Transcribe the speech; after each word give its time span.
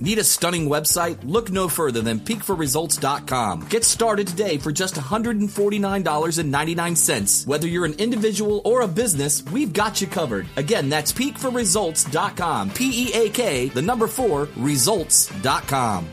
Need 0.00 0.18
a 0.18 0.24
stunning 0.24 0.68
website? 0.68 1.18
Look 1.24 1.50
no 1.50 1.68
further 1.68 2.02
than 2.02 2.20
peakforresults.com. 2.20 3.66
Get 3.68 3.82
started 3.84 4.28
today 4.28 4.58
for 4.58 4.70
just 4.70 4.94
$149.99. 4.94 7.46
Whether 7.46 7.66
you're 7.66 7.84
an 7.84 7.94
individual 7.94 8.62
or 8.64 8.82
a 8.82 8.88
business, 8.88 9.44
we've 9.46 9.72
got 9.72 10.00
you 10.00 10.06
covered. 10.06 10.46
Again, 10.56 10.88
that's 10.88 11.12
peakforresults.com. 11.12 12.70
P 12.70 13.08
E 13.08 13.12
A 13.14 13.28
K, 13.30 13.68
the 13.68 13.82
number 13.82 14.06
four, 14.06 14.48
results.com. 14.56 16.06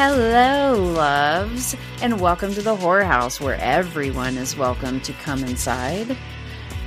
Hello, 0.00 0.80
loves, 0.92 1.74
and 2.02 2.20
welcome 2.20 2.54
to 2.54 2.62
the 2.62 2.76
Horror 2.76 3.02
House, 3.02 3.40
where 3.40 3.56
everyone 3.56 4.38
is 4.38 4.56
welcome 4.56 5.00
to 5.00 5.12
come 5.24 5.42
inside 5.42 6.16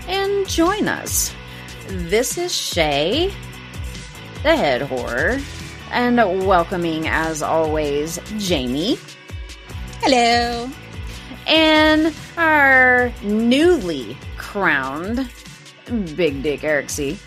and 0.08 0.48
join 0.48 0.88
us. 0.88 1.36
This 1.90 2.38
is 2.38 2.54
Shae, 2.54 3.34
the 4.44 4.56
head 4.56 4.84
horror, 4.84 5.42
and 5.92 6.16
welcoming, 6.48 7.10
as 7.10 7.44
always, 7.44 8.18
Jamie. 8.38 8.98
Hello. 10.00 10.70
And 11.48 12.16
our 12.38 13.12
newly 13.24 14.16
crowned 14.38 15.30
Big 16.16 16.42
Dick 16.42 16.64
Eric 16.64 16.90
C. 16.90 17.20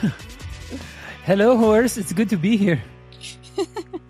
Hello, 1.24 1.56
horse. 1.56 1.96
It's 1.96 2.12
good 2.12 2.28
to 2.28 2.36
be 2.36 2.56
here. 2.56 2.80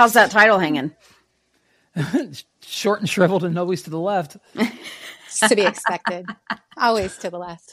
How's 0.00 0.14
that 0.14 0.30
title 0.30 0.58
hanging? 0.58 0.92
Short 2.62 3.00
and 3.00 3.08
shriveled 3.08 3.44
and 3.44 3.58
always 3.58 3.82
to 3.82 3.90
the 3.90 4.00
left. 4.00 4.38
To 5.46 5.54
be 5.54 5.62
expected. 5.62 6.26
Always 6.76 7.16
to 7.18 7.30
the 7.30 7.38
left. 7.38 7.72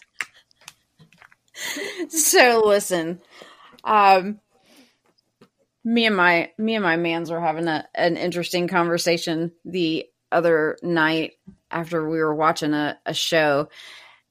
so 2.10 2.64
listen 2.66 3.20
um 3.84 4.40
me 5.84 6.06
and 6.06 6.16
my 6.16 6.52
me 6.58 6.76
and 6.76 6.84
my 6.84 6.98
mans 6.98 7.32
were 7.32 7.42
having 7.42 7.68
a, 7.68 7.88
an 7.96 8.16
interesting 8.16 8.68
conversation 8.68 9.54
the 9.66 10.06
other 10.32 10.78
night 10.84 11.34
after 11.72 12.08
we 12.08 12.20
were 12.20 12.36
watching 12.36 12.74
a, 12.74 13.00
a 13.08 13.14
show 13.14 13.70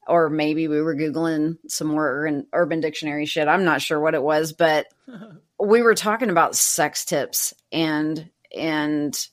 or 0.06 0.30
maybe 0.30 0.68
we 0.68 0.80
were 0.80 0.94
googling 0.94 1.58
some 1.66 1.88
more 1.88 2.06
urban, 2.06 2.46
urban 2.52 2.80
dictionary 2.80 3.26
shit 3.26 3.48
i'm 3.48 3.64
not 3.64 3.82
sure 3.82 3.98
what 3.98 4.14
it 4.14 4.22
was 4.22 4.52
but 4.52 4.86
we 5.58 5.82
were 5.82 5.94
talking 5.94 6.30
about 6.30 6.56
sex 6.56 7.04
tips 7.04 7.54
and 7.72 8.30
and 8.56 9.28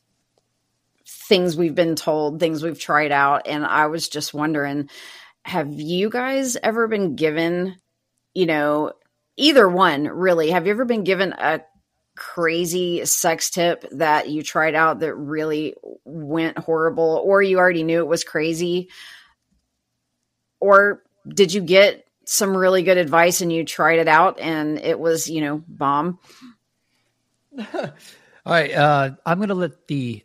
things 1.05 1.55
we've 1.55 1.75
been 1.75 1.95
told 1.95 2.39
things 2.39 2.63
we've 2.63 2.79
tried 2.79 3.11
out. 3.11 3.47
And 3.47 3.65
i 3.65 3.87
was 3.87 4.09
just 4.09 4.33
wondering 4.33 4.89
have 5.45 5.71
you 5.73 6.09
guys 6.09 6.55
ever 6.63 6.87
been 6.87 7.15
given 7.15 7.75
you 8.33 8.45
know 8.45 8.93
either 9.37 9.67
one 9.67 10.07
really? 10.07 10.51
Have 10.51 10.65
you 10.65 10.71
ever 10.71 10.85
been 10.85 11.03
given 11.03 11.33
a 11.33 11.61
crazy 12.15 13.03
sex 13.05 13.49
tip 13.49 13.85
that 13.91 14.29
you 14.29 14.43
tried 14.43 14.75
out 14.75 14.99
that 14.99 15.15
really 15.15 15.75
went 16.05 16.57
horrible 16.57 17.21
or 17.23 17.41
you 17.41 17.57
already 17.57 17.83
knew 17.83 17.99
it 17.99 18.07
was 18.07 18.23
crazy? 18.23 18.89
Or 20.59 21.03
did 21.27 21.53
you 21.53 21.61
get 21.61 22.02
some 22.25 22.55
really 22.55 22.83
good 22.83 22.97
advice 22.97 23.41
and 23.41 23.51
you 23.51 23.65
tried 23.65 23.99
it 23.99 24.07
out 24.07 24.39
and 24.39 24.79
it 24.79 24.99
was 24.99 25.29
you 25.29 25.41
know 25.41 25.63
bomb 25.67 26.19
All 28.45 28.51
right. 28.51 28.73
Uh, 28.73 29.11
I'm 29.25 29.37
going 29.37 29.49
to 29.49 29.55
let 29.55 29.87
the 29.87 30.21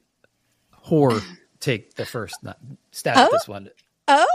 whore 0.87 1.23
take 1.61 1.95
the 1.95 2.05
first 2.07 2.43
nut- 2.43 2.59
stab 2.91 3.17
at 3.17 3.29
Oh? 3.29 3.31
this 3.33 3.47
one. 3.47 3.69
Oh, 4.09 4.27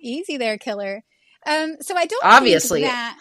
easy 0.00 0.36
there, 0.36 0.58
killer. 0.58 1.04
Um, 1.46 1.76
so 1.80 1.96
I 1.96 2.06
don't 2.06 2.24
Obviously. 2.24 2.80
think 2.82 2.92
that. 2.92 3.18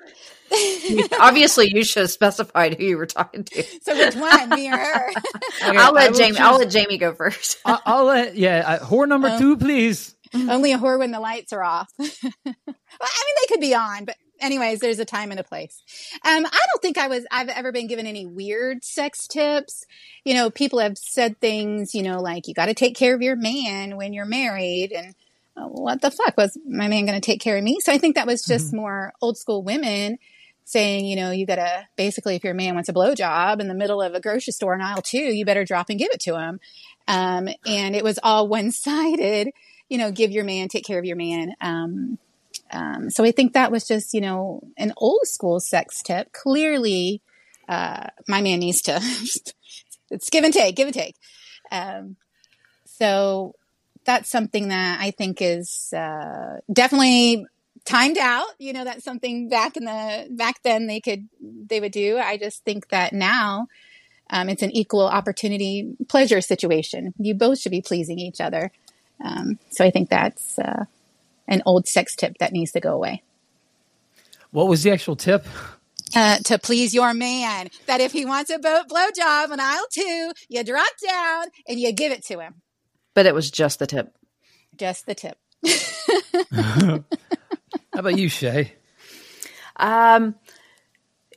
obviously 1.21 1.69
you 1.71 1.83
should 1.83 2.01
have 2.01 2.09
specified 2.09 2.75
who 2.75 2.83
you 2.83 2.97
were 2.97 3.05
talking 3.05 3.43
to 3.43 3.61
so 3.83 3.95
which 3.95 4.15
one, 4.15 4.49
me 4.49 4.67
or 4.67 4.75
her? 4.77 5.09
Okay, 5.11 5.77
i'll 5.77 5.93
let 5.93 6.09
will 6.11 6.17
jamie 6.17 6.37
i'll 6.39 6.57
let 6.57 6.71
jamie 6.71 6.97
go 6.97 7.13
first 7.13 7.59
I- 7.65 7.79
I'll 7.85 8.05
let, 8.05 8.35
yeah, 8.35 8.63
uh, 8.65 8.79
whore 8.79 9.07
number 9.07 9.29
Oh. 9.31 9.37
two, 9.37 9.57
please. 9.57 10.15
Only 10.33 10.71
a 10.73 10.79
whore 10.79 10.97
when 10.97 11.11
the 11.11 11.19
lights 11.19 11.53
are 11.53 11.63
off. 11.63 11.91
Well, 12.99 13.09
I 13.11 13.25
mean, 13.25 13.35
they 13.41 13.53
could 13.53 13.61
be 13.61 13.75
on, 13.75 14.05
but 14.05 14.17
anyways, 14.39 14.79
there's 14.79 14.99
a 14.99 15.05
time 15.05 15.31
and 15.31 15.39
a 15.39 15.43
place. 15.43 15.81
Um, 16.25 16.45
I 16.45 16.59
don't 16.71 16.81
think 16.81 16.97
I 16.97 17.07
was. 17.07 17.25
I've 17.31 17.49
ever 17.49 17.71
been 17.71 17.87
given 17.87 18.05
any 18.05 18.25
weird 18.25 18.83
sex 18.83 19.27
tips. 19.27 19.85
You 20.23 20.33
know, 20.33 20.49
people 20.49 20.79
have 20.79 20.97
said 20.97 21.39
things. 21.39 21.95
You 21.95 22.03
know, 22.03 22.21
like 22.21 22.47
you 22.47 22.53
got 22.53 22.65
to 22.65 22.73
take 22.73 22.95
care 22.95 23.15
of 23.15 23.21
your 23.21 23.35
man 23.35 23.97
when 23.97 24.13
you're 24.13 24.25
married, 24.25 24.91
and 24.91 25.15
uh, 25.55 25.67
what 25.67 26.01
the 26.01 26.11
fuck 26.11 26.35
was 26.37 26.57
my 26.67 26.87
man 26.87 27.05
going 27.05 27.19
to 27.19 27.25
take 27.25 27.41
care 27.41 27.57
of 27.57 27.63
me? 27.63 27.79
So 27.79 27.91
I 27.91 27.97
think 27.97 28.15
that 28.15 28.27
was 28.27 28.43
just 28.43 28.73
more 28.73 29.13
old 29.21 29.37
school 29.37 29.63
women 29.63 30.19
saying, 30.65 31.05
you 31.05 31.15
know, 31.15 31.31
you 31.31 31.47
got 31.47 31.55
to 31.55 31.87
basically, 31.95 32.35
if 32.35 32.43
your 32.43 32.53
man 32.53 32.75
wants 32.75 32.89
a 32.89 32.93
blowjob 32.93 33.59
in 33.59 33.67
the 33.67 33.73
middle 33.73 34.03
of 34.03 34.13
a 34.13 34.19
grocery 34.19 34.53
store 34.53 34.75
in 34.75 34.81
aisle 34.81 35.01
two, 35.01 35.17
you 35.17 35.43
better 35.43 35.65
drop 35.65 35.89
and 35.89 35.97
give 35.97 36.11
it 36.11 36.19
to 36.19 36.37
him. 36.37 36.59
Um, 37.07 37.49
and 37.65 37.95
it 37.95 38.03
was 38.03 38.19
all 38.21 38.47
one 38.49 38.71
sided 38.71 39.51
you 39.89 39.97
know, 39.97 40.11
give 40.11 40.31
your 40.31 40.43
man, 40.43 40.67
take 40.67 40.85
care 40.85 40.99
of 40.99 41.05
your 41.05 41.15
man. 41.15 41.55
Um, 41.59 42.19
um, 42.71 43.09
so 43.09 43.23
I 43.23 43.31
think 43.31 43.53
that 43.53 43.71
was 43.71 43.87
just, 43.87 44.13
you 44.13 44.21
know, 44.21 44.61
an 44.77 44.93
old 44.97 45.25
school 45.25 45.59
sex 45.59 46.01
tip. 46.03 46.31
Clearly, 46.31 47.21
uh, 47.67 48.07
my 48.27 48.41
man 48.41 48.59
needs 48.59 48.81
to, 48.83 48.95
it's 50.11 50.29
give 50.29 50.43
and 50.43 50.53
take, 50.53 50.75
give 50.75 50.87
and 50.87 50.93
take. 50.93 51.15
Um, 51.71 52.15
so 52.85 53.55
that's 54.05 54.29
something 54.29 54.69
that 54.69 54.99
I 54.99 55.11
think 55.11 55.41
is, 55.41 55.93
uh, 55.93 56.59
definitely 56.71 57.45
timed 57.85 58.17
out. 58.17 58.47
You 58.59 58.73
know, 58.73 58.83
that's 58.83 59.03
something 59.03 59.49
back 59.49 59.77
in 59.77 59.85
the, 59.85 60.27
back 60.29 60.61
then 60.63 60.87
they 60.87 60.99
could, 60.99 61.27
they 61.41 61.79
would 61.79 61.91
do. 61.91 62.17
I 62.17 62.37
just 62.37 62.63
think 62.63 62.89
that 62.89 63.13
now, 63.13 63.67
um, 64.31 64.47
it's 64.47 64.61
an 64.61 64.71
equal 64.71 65.07
opportunity 65.07 65.95
pleasure 66.07 66.41
situation. 66.41 67.15
You 67.17 67.33
both 67.33 67.59
should 67.59 67.71
be 67.71 67.81
pleasing 67.81 68.19
each 68.19 68.39
other. 68.39 68.71
Um, 69.23 69.57
so 69.71 69.83
I 69.83 69.89
think 69.89 70.09
that's 70.09 70.59
uh, 70.59 70.85
an 71.49 71.61
old 71.65 71.87
sex 71.87 72.15
tip 72.15 72.37
that 72.39 72.53
needs 72.53 72.71
to 72.71 72.79
go 72.79 72.93
away. 72.93 73.23
What 74.51 74.67
was 74.69 74.83
the 74.83 74.91
actual 74.91 75.17
tip? 75.17 75.45
Uh, 76.15 76.37
to 76.39 76.57
please 76.57 76.93
your 76.93 77.13
man, 77.13 77.69
that 77.85 77.99
if 78.01 78.11
he 78.11 78.25
wants 78.25 78.49
a 78.49 78.57
boat 78.57 78.87
blowjob 78.89 79.51
on 79.51 79.59
aisle 79.59 79.85
two, 79.91 80.31
you 80.47 80.63
drop 80.63 80.87
down 81.05 81.47
and 81.67 81.79
you 81.79 81.91
give 81.91 82.11
it 82.11 82.23
to 82.25 82.39
him. 82.39 82.55
but 83.13 83.25
it 83.25 83.33
was 83.35 83.51
just 83.51 83.79
the 83.79 83.85
tip 83.85 84.15
Just 84.77 85.05
the 85.05 85.13
tip. 85.13 85.37
How 86.51 87.03
about 87.93 88.17
you, 88.17 88.27
Shae? 88.27 88.71
Um, 89.75 90.35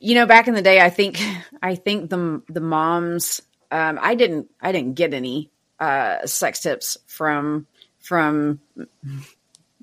you 0.00 0.14
know, 0.14 0.26
back 0.26 0.48
in 0.48 0.54
the 0.54 0.62
day, 0.62 0.80
I 0.80 0.90
think 0.90 1.20
I 1.62 1.74
think 1.74 2.08
the 2.10 2.42
the 2.48 2.60
moms. 2.60 3.42
Um, 3.70 3.98
I 4.00 4.14
didn't 4.14 4.48
I 4.60 4.72
didn't 4.72 4.94
get 4.94 5.12
any 5.12 5.50
uh, 5.80 6.26
sex 6.26 6.60
tips 6.60 6.96
from 7.06 7.66
from 8.00 8.60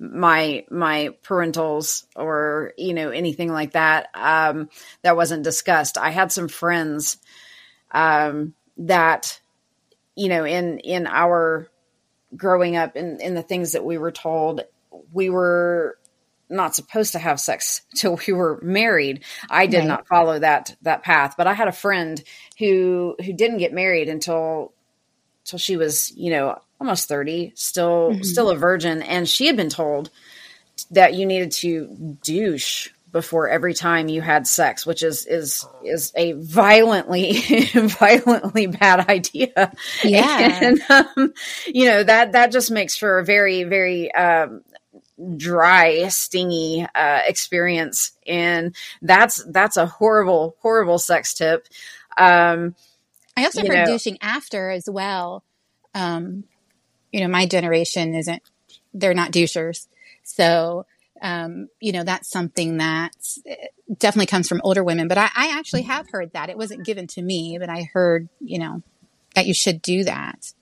my 0.00 0.64
my 0.70 1.10
parentals 1.24 2.06
or 2.16 2.72
you 2.78 2.94
know 2.94 3.10
anything 3.10 3.52
like 3.52 3.72
that. 3.72 4.08
Um, 4.14 4.70
that 5.02 5.16
wasn't 5.16 5.44
discussed. 5.44 5.98
I 5.98 6.10
had 6.10 6.32
some 6.32 6.48
friends 6.48 7.18
um, 7.92 8.54
that 8.78 9.40
you 10.16 10.28
know 10.28 10.44
in 10.44 10.78
in 10.80 11.06
our 11.06 11.68
growing 12.36 12.76
up 12.76 12.96
in 12.96 13.20
in 13.20 13.34
the 13.34 13.42
things 13.42 13.72
that 13.72 13.84
we 13.84 13.98
were 13.98 14.12
told 14.12 14.62
we 15.12 15.30
were 15.30 15.98
not 16.48 16.74
supposed 16.74 17.12
to 17.12 17.18
have 17.18 17.40
sex 17.40 17.82
till 17.94 18.18
we 18.26 18.32
were 18.32 18.58
married. 18.62 19.24
I 19.50 19.66
did 19.66 19.80
Right. 19.80 19.88
not 19.88 20.08
follow 20.08 20.38
that 20.38 20.76
that 20.82 21.02
path, 21.02 21.34
but 21.38 21.46
I 21.46 21.54
had 21.54 21.68
a 21.68 21.72
friend 21.72 22.22
who 22.58 23.16
who 23.24 23.32
didn't 23.34 23.58
get 23.58 23.72
married 23.74 24.08
until 24.08 24.72
till 25.50 25.58
she 25.58 25.76
was, 25.76 26.12
you 26.16 26.30
know, 26.30 26.58
almost 26.80 27.08
30, 27.08 27.52
still 27.56 28.12
Mhm. 28.12 28.24
still 28.24 28.50
a 28.50 28.56
virgin 28.56 29.02
and 29.02 29.28
she 29.28 29.46
had 29.46 29.56
been 29.56 29.68
told 29.68 30.10
that 30.90 31.14
you 31.14 31.26
needed 31.26 31.52
to 31.52 32.18
douche 32.22 32.88
before 33.12 33.48
every 33.48 33.74
time 33.74 34.08
you 34.08 34.22
had 34.22 34.46
sex, 34.46 34.86
which 34.86 35.02
is 35.02 35.26
is 35.26 35.66
is 35.84 36.12
a 36.16 36.32
violently 36.32 37.32
violently 37.74 38.66
bad 38.68 39.08
idea. 39.08 39.72
Yeah. 40.04 40.60
And 40.62 40.80
um, 40.88 41.34
you 41.66 41.86
know, 41.86 42.02
that 42.04 42.32
that 42.32 42.52
just 42.52 42.70
makes 42.70 42.96
for 42.96 43.18
a 43.18 43.24
very 43.24 43.64
very 43.64 44.14
um 44.14 44.62
dry, 45.36 46.08
stingy 46.08 46.86
uh, 46.94 47.20
experience, 47.26 48.12
and 48.26 48.74
that's 49.02 49.44
that's 49.48 49.76
a 49.76 49.86
horrible, 49.86 50.56
horrible 50.60 50.98
sex 50.98 51.34
tip. 51.34 51.66
Um, 52.16 52.74
I 53.36 53.44
also 53.44 53.62
you 53.62 53.68
heard 53.68 53.86
know- 53.86 53.92
douching 53.92 54.18
after 54.20 54.70
as 54.70 54.88
well. 54.88 55.44
Um, 55.94 56.44
you 57.12 57.20
know, 57.20 57.28
my 57.28 57.46
generation 57.46 58.14
isn't, 58.14 58.42
they're 58.94 59.14
not 59.14 59.32
douchers. 59.32 59.88
So, 60.22 60.86
um, 61.20 61.68
you 61.80 61.92
know, 61.92 62.04
that's 62.04 62.30
something 62.30 62.76
that 62.78 63.12
definitely 63.98 64.26
comes 64.26 64.48
from 64.48 64.60
older 64.62 64.84
women. 64.84 65.08
But 65.08 65.18
I, 65.18 65.28
I 65.34 65.58
actually 65.58 65.82
have 65.82 66.08
heard 66.10 66.32
that. 66.32 66.50
It 66.50 66.56
wasn't 66.56 66.84
given 66.86 67.06
to 67.08 67.22
me, 67.22 67.58
but 67.58 67.68
I 67.68 67.88
heard, 67.92 68.28
you 68.40 68.58
know, 68.58 68.82
that 69.34 69.46
you 69.46 69.54
should 69.54 69.82
do 69.82 70.04
that. 70.04 70.52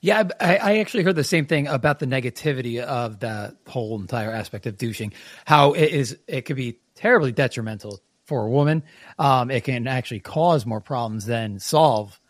Yeah, 0.00 0.28
I, 0.40 0.56
I 0.56 0.78
actually 0.78 1.02
heard 1.02 1.16
the 1.16 1.24
same 1.24 1.46
thing 1.46 1.66
about 1.66 1.98
the 1.98 2.06
negativity 2.06 2.80
of 2.80 3.20
that 3.20 3.56
whole 3.66 4.00
entire 4.00 4.30
aspect 4.30 4.66
of 4.66 4.78
douching. 4.78 5.12
How 5.44 5.72
it 5.72 5.90
is, 5.90 6.16
it 6.28 6.42
could 6.42 6.56
be 6.56 6.78
terribly 6.94 7.32
detrimental 7.32 8.00
for 8.28 8.44
a 8.44 8.50
woman. 8.50 8.84
Um, 9.18 9.50
it 9.50 9.64
can 9.64 9.86
actually 9.86 10.20
cause 10.20 10.66
more 10.66 10.82
problems 10.82 11.24
than 11.24 11.58
solve. 11.58 12.20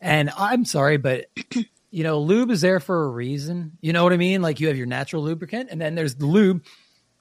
And 0.00 0.30
I'm 0.36 0.66
sorry, 0.66 0.98
but 0.98 1.26
you 1.90 2.04
know, 2.04 2.20
lube 2.20 2.50
is 2.50 2.60
there 2.60 2.78
for 2.78 3.04
a 3.04 3.08
reason. 3.08 3.72
You 3.80 3.94
know 3.94 4.04
what 4.04 4.12
I 4.12 4.18
mean? 4.18 4.42
Like 4.42 4.60
you 4.60 4.68
have 4.68 4.76
your 4.76 4.86
natural 4.86 5.22
lubricant, 5.22 5.70
and 5.70 5.80
then 5.80 5.94
there's 5.94 6.14
the 6.14 6.26
lube. 6.26 6.62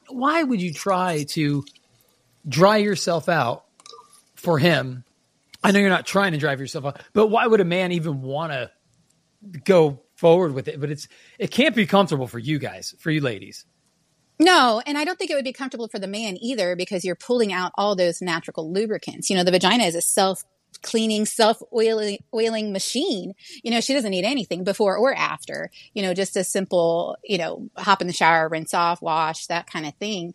Why 0.09 0.43
would 0.43 0.61
you 0.61 0.73
try 0.73 1.23
to 1.29 1.63
dry 2.47 2.77
yourself 2.77 3.29
out 3.29 3.63
for 4.35 4.59
him? 4.59 5.05
I 5.63 5.71
know 5.71 5.79
you're 5.79 5.89
not 5.89 6.05
trying 6.05 6.33
to 6.33 6.37
drive 6.37 6.59
yourself 6.59 6.85
out, 6.85 7.01
but 7.13 7.27
why 7.27 7.47
would 7.47 7.61
a 7.61 7.65
man 7.65 7.93
even 7.93 8.21
want 8.21 8.51
to 8.51 8.69
go 9.63 10.01
forward 10.15 10.53
with 10.53 10.67
it? 10.67 10.79
But 10.81 10.91
it's 10.91 11.07
it 11.39 11.51
can't 11.51 11.73
be 11.73 11.85
comfortable 11.85 12.27
for 12.27 12.37
you 12.37 12.59
guys, 12.59 12.93
for 12.99 13.11
you 13.11 13.21
ladies. 13.21 13.65
No, 14.39 14.81
and 14.85 14.97
I 14.97 15.05
don't 15.05 15.17
think 15.17 15.31
it 15.31 15.35
would 15.35 15.45
be 15.45 15.53
comfortable 15.53 15.87
for 15.87 15.99
the 15.99 16.07
man 16.07 16.37
either 16.41 16.75
because 16.75 17.05
you're 17.05 17.15
pulling 17.15 17.53
out 17.53 17.71
all 17.75 17.95
those 17.95 18.21
natural 18.21 18.71
lubricants. 18.71 19.29
You 19.29 19.37
know, 19.37 19.43
the 19.43 19.51
vagina 19.51 19.83
is 19.85 19.95
a 19.95 20.01
self 20.01 20.43
cleaning, 20.81 21.25
self 21.25 21.61
oiling, 21.73 22.71
machine. 22.71 23.33
You 23.63 23.71
know, 23.71 23.81
she 23.81 23.93
doesn't 23.93 24.11
need 24.11 24.25
anything 24.25 24.63
before 24.63 24.97
or 24.97 25.13
after. 25.15 25.71
You 25.93 26.03
know, 26.03 26.13
just 26.13 26.35
a 26.35 26.43
simple, 26.43 27.17
you 27.23 27.37
know, 27.37 27.69
hop 27.77 28.01
in 28.01 28.07
the 28.07 28.13
shower, 28.13 28.49
rinse 28.49 28.73
off, 28.73 29.01
wash, 29.01 29.47
that 29.47 29.67
kind 29.67 29.85
of 29.85 29.95
thing. 29.95 30.33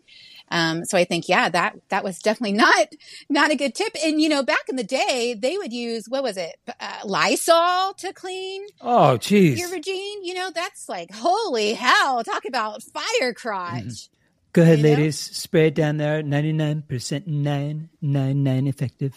Um, 0.51 0.85
so 0.85 0.97
I 0.97 1.05
think, 1.05 1.29
yeah, 1.29 1.49
that 1.49 1.75
that 1.89 2.03
was 2.03 2.19
definitely 2.19 2.57
not 2.57 2.87
not 3.29 3.51
a 3.51 3.55
good 3.55 3.73
tip. 3.73 3.95
And 4.03 4.21
you 4.21 4.29
know, 4.29 4.43
back 4.43 4.69
in 4.69 4.75
the 4.75 4.83
day, 4.83 5.35
they 5.39 5.57
would 5.57 5.73
use 5.73 6.07
what 6.07 6.21
was 6.23 6.37
it, 6.37 6.57
uh, 6.79 6.99
Lysol 7.05 7.93
to 7.95 8.13
clean. 8.13 8.67
Oh, 8.81 9.17
geez. 9.17 9.59
Your 9.59 9.69
vagina. 9.69 9.97
You 10.23 10.33
know, 10.33 10.51
that's 10.53 10.87
like 10.89 11.09
holy 11.13 11.73
hell. 11.73 12.23
Talk 12.23 12.45
about 12.45 12.83
fire 12.83 13.33
crotch. 13.33 13.83
Mm-hmm. 13.83 14.15
Go 14.53 14.63
ahead, 14.63 14.79
you 14.79 14.83
ladies. 14.83 15.29
Know? 15.29 15.33
Spray 15.33 15.67
it 15.67 15.75
down 15.75 15.97
there. 15.97 16.21
Ninety 16.21 16.51
nine 16.51 16.83
percent 16.83 17.25
nine 17.27 17.89
nine 18.01 18.43
nine 18.43 18.67
effective. 18.67 19.13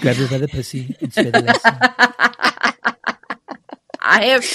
Grab 0.00 0.16
her 0.16 0.28
by 0.28 0.38
the 0.38 0.48
pussy 0.48 0.94
and 1.00 1.12
spray 1.12 1.30
the 1.30 1.42
rest. 1.42 1.66
I 4.00 4.24
have. 4.26 4.46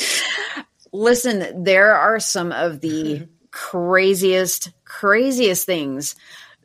Listen, 0.92 1.64
there 1.64 1.94
are 1.94 2.20
some 2.20 2.52
of 2.52 2.82
the 2.82 3.28
craziest, 3.52 4.72
craziest 4.90 5.66
things 5.66 6.16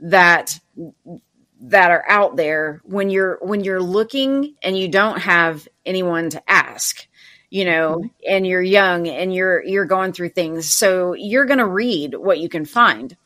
that 0.01 0.59
that 1.61 1.91
are 1.91 2.05
out 2.09 2.37
there 2.37 2.81
when 2.85 3.11
you're 3.11 3.39
when 3.41 3.63
you're 3.63 3.83
looking 3.83 4.55
and 4.63 4.77
you 4.77 4.89
don't 4.89 5.21
have 5.21 5.69
anyone 5.87 6.29
to 6.31 6.51
ask 6.51 7.07
you 7.51 7.65
know 7.65 7.99
mm-hmm. 7.99 8.09
and 8.29 8.47
you're 8.47 8.63
young 8.63 9.07
and 9.07 9.33
you're 9.33 9.63
you're 9.65 9.85
going 9.85 10.13
through 10.13 10.29
things 10.29 10.69
so 10.69 11.13
you're 11.15 11.47
going 11.47 11.59
to 11.59 11.67
read 11.67 12.15
what 12.15 12.41
you 12.41 12.49
can 12.49 12.65
find 12.65 13.17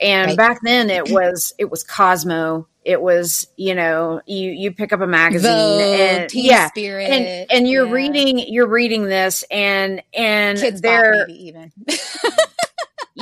and 0.00 0.28
right. 0.28 0.36
back 0.36 0.60
then 0.62 0.88
it 0.88 1.10
was 1.10 1.52
it 1.58 1.70
was 1.70 1.82
cosmo 1.82 2.66
it 2.84 3.00
was 3.00 3.46
you 3.56 3.74
know 3.74 4.20
you 4.26 4.50
you 4.50 4.72
pick 4.72 4.92
up 4.92 5.00
a 5.00 5.06
magazine 5.06 5.50
Vogue, 5.50 5.80
and 5.80 6.34
yeah 6.34 6.68
Spirit, 6.68 7.10
and 7.10 7.50
and 7.50 7.68
you're 7.68 7.86
yeah. 7.86 7.92
reading 7.92 8.38
you're 8.38 8.68
reading 8.68 9.04
this 9.04 9.42
and 9.50 10.02
and 10.12 10.58
Kids 10.58 10.80
they're 10.80 11.28
even 11.28 11.72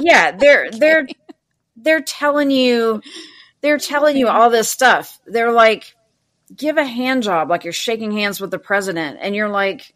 yeah, 0.02 0.32
they're 0.32 0.70
they're 0.72 1.06
they're 1.76 2.02
telling 2.02 2.50
you 2.50 3.02
they're 3.60 3.78
telling 3.78 4.16
you 4.16 4.28
all 4.28 4.50
this 4.50 4.70
stuff. 4.70 5.20
They're 5.26 5.52
like, 5.52 5.94
give 6.54 6.76
a 6.76 6.84
hand 6.84 7.22
job 7.22 7.48
like 7.48 7.64
you're 7.64 7.72
shaking 7.72 8.12
hands 8.12 8.40
with 8.40 8.50
the 8.50 8.58
president, 8.58 9.18
and 9.20 9.34
you're 9.34 9.48
like, 9.48 9.94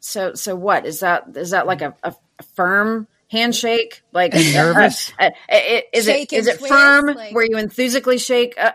so 0.00 0.34
so 0.34 0.54
what 0.54 0.86
is 0.86 1.00
that? 1.00 1.36
Is 1.36 1.50
that 1.50 1.66
like 1.66 1.82
a, 1.82 1.94
a, 2.02 2.14
firm 2.54 3.06
handshake? 3.30 4.02
Like 4.12 4.34
nervous? 4.52 5.12
Uh, 5.18 5.30
uh, 5.50 5.58
is 5.92 6.06
it 6.08 6.32
is 6.32 6.46
it 6.46 6.58
twist, 6.58 6.72
firm 6.72 7.06
like, 7.06 7.34
where 7.34 7.46
you 7.48 7.56
enthusiastically 7.56 8.18
shake 8.18 8.54
uh, 8.58 8.72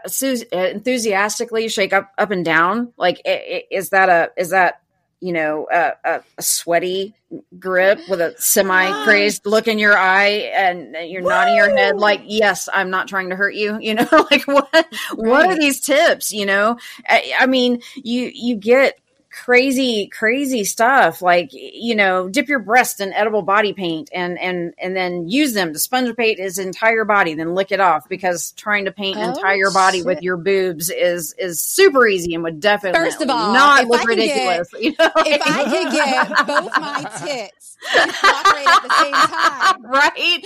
enthusiastically 0.52 1.68
shake 1.70 1.94
up 1.94 2.12
up 2.18 2.32
and 2.32 2.44
down? 2.44 2.94
Like 2.98 3.22
is 3.26 3.90
that 3.90 4.10
a 4.10 4.32
is 4.36 4.50
that 4.50 4.82
you 5.20 5.34
know, 5.34 5.68
a, 5.72 5.94
a, 6.04 6.22
a 6.38 6.42
sweaty 6.42 7.14
grip 7.60 8.00
with 8.10 8.22
a 8.22 8.36
semi 8.38 9.04
crazed 9.04 9.46
look 9.46 9.68
in 9.68 9.80
your 9.80 9.98
eye 9.98 10.52
and 10.56 10.96
you're 11.10 11.24
Woo! 11.24 11.30
nodding 11.30 11.56
your 11.56 11.76
head 11.76 11.98
like, 11.98 12.22
yes, 12.24 12.70
I'm 12.72 12.90
not 12.90 13.08
trying 13.08 13.30
to 13.30 13.36
hurt 13.36 13.56
you. 13.56 13.78
You 13.88 13.94
know, 13.94 14.28
like 14.30 14.46
what, 14.48 14.70
right. 14.74 14.94
what 15.14 15.46
are 15.46 15.58
these 15.58 15.80
tips? 15.80 16.34
You 16.34 16.46
know, 16.46 16.78
I, 17.08 17.34
I 17.40 17.46
mean, 17.46 17.82
you, 17.96 18.30
you 18.34 18.58
get 18.58 19.00
crazy 19.46 20.08
crazy 20.08 20.64
stuff 20.64 21.22
like 21.22 21.50
you 21.52 21.96
know 21.96 22.28
dip 22.28 22.48
your 22.48 22.60
breast 22.60 23.00
in 23.00 23.14
edible 23.14 23.44
body 23.44 23.72
paint 23.72 24.10
and 24.12 24.40
and 24.40 24.74
and 24.80 24.96
then 24.96 25.30
use 25.30 25.54
them 25.54 25.74
to 25.74 25.80
sponge 25.80 26.16
paint 26.16 26.40
his 26.40 26.58
entire 26.58 27.06
body 27.06 27.36
then 27.36 27.54
lick 27.54 27.72
it 27.72 27.80
off 27.80 28.10
because 28.10 28.52
trying 28.54 28.86
to 28.86 28.92
paint 28.92 29.16
an 29.16 29.30
oh, 29.30 29.34
entire 29.34 29.70
body 29.72 30.02
with 30.02 30.22
your 30.24 30.38
boobs 30.38 30.90
is 30.90 31.36
is 31.38 31.62
super 31.62 32.08
easy 32.08 32.34
and 32.34 32.44
would 32.44 32.60
definitely 32.60 33.00
first 33.00 33.22
of 33.22 33.30
all 33.30 33.54
not 33.54 33.86
look 33.86 34.06
ridiculous 34.08 34.70
get, 34.72 34.82
you 34.82 34.90
know? 34.98 35.12
if 35.18 35.42
i 35.46 35.64
could 35.64 35.92
get 35.94 36.48
both 36.48 36.72
my 36.80 37.10
tits 37.24 37.77
cooperate 37.94 38.68
at 38.68 38.84
the 38.84 38.94
same 39.02 39.14
time 39.14 39.86
right 39.86 40.46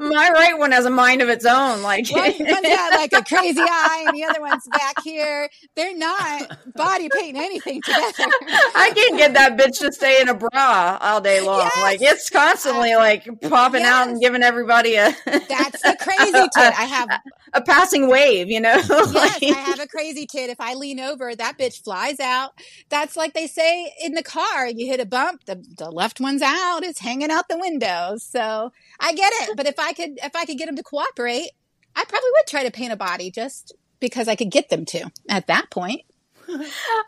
my 0.00 0.30
right 0.30 0.58
one 0.58 0.72
has 0.72 0.86
a 0.86 0.90
mind 0.90 1.20
of 1.22 1.28
its 1.28 1.44
own 1.44 1.82
like 1.82 2.08
one, 2.10 2.22
one's 2.38 2.62
got 2.62 2.92
like 2.94 3.12
a 3.12 3.22
crazy 3.24 3.60
eye 3.60 4.04
and 4.06 4.16
the 4.16 4.24
other 4.24 4.40
one's 4.40 4.66
back 4.68 5.02
here 5.02 5.48
they're 5.74 5.96
not 5.96 6.58
body 6.74 7.08
painting 7.12 7.42
anything 7.42 7.82
together. 7.82 8.32
I 8.74 8.92
can't 8.94 9.16
get 9.16 9.34
that 9.34 9.56
bitch 9.56 9.78
to 9.80 9.92
stay 9.92 10.20
in 10.20 10.28
a 10.28 10.34
bra 10.34 10.98
all 11.00 11.20
day 11.20 11.40
long. 11.40 11.60
Yes. 11.60 11.82
Like 11.82 12.02
it's 12.02 12.30
constantly 12.30 12.92
uh, 12.92 12.98
like 12.98 13.24
popping 13.42 13.82
yes. 13.82 13.92
out 13.92 14.08
and 14.08 14.20
giving 14.20 14.42
everybody 14.42 14.96
a 14.96 15.14
That's 15.26 15.82
the 15.82 15.96
crazy 16.00 16.32
tit. 16.54 16.78
I 16.78 16.84
have 16.84 17.08
a, 17.54 17.62
passing 17.62 18.08
wave, 18.08 18.48
you 18.48 18.60
know? 18.60 18.74
yes, 18.74 19.42
I 19.42 19.60
have 19.66 19.80
a 19.80 19.86
crazy 19.86 20.26
tit. 20.26 20.50
If 20.50 20.60
I 20.60 20.74
lean 20.74 21.00
over, 21.00 21.34
that 21.34 21.58
bitch 21.58 21.82
flies 21.82 22.20
out. 22.20 22.52
That's 22.88 23.16
like 23.16 23.34
they 23.34 23.46
say 23.46 23.92
in 24.02 24.12
the 24.14 24.22
car, 24.22 24.68
you 24.68 24.86
hit 24.86 25.00
a 25.00 25.06
bump, 25.06 25.44
the, 25.44 25.62
the 25.76 25.90
left 25.90 26.20
out, 26.42 26.84
it's 26.84 27.00
hanging 27.00 27.30
out 27.30 27.48
the 27.48 27.58
window. 27.58 28.16
So 28.18 28.72
I 29.00 29.12
get 29.12 29.32
it. 29.34 29.56
But 29.56 29.66
if 29.66 29.78
I 29.78 29.92
could 29.92 30.18
if 30.22 30.34
I 30.34 30.44
could 30.44 30.58
get 30.58 30.66
them 30.66 30.76
to 30.76 30.82
cooperate, 30.82 31.50
I 31.96 32.04
probably 32.04 32.30
would 32.30 32.46
try 32.46 32.64
to 32.64 32.70
paint 32.70 32.92
a 32.92 32.96
body 32.96 33.30
just 33.30 33.74
because 34.00 34.28
I 34.28 34.36
could 34.36 34.50
get 34.50 34.68
them 34.68 34.84
to 34.86 35.10
at 35.28 35.46
that 35.46 35.70
point. 35.70 36.02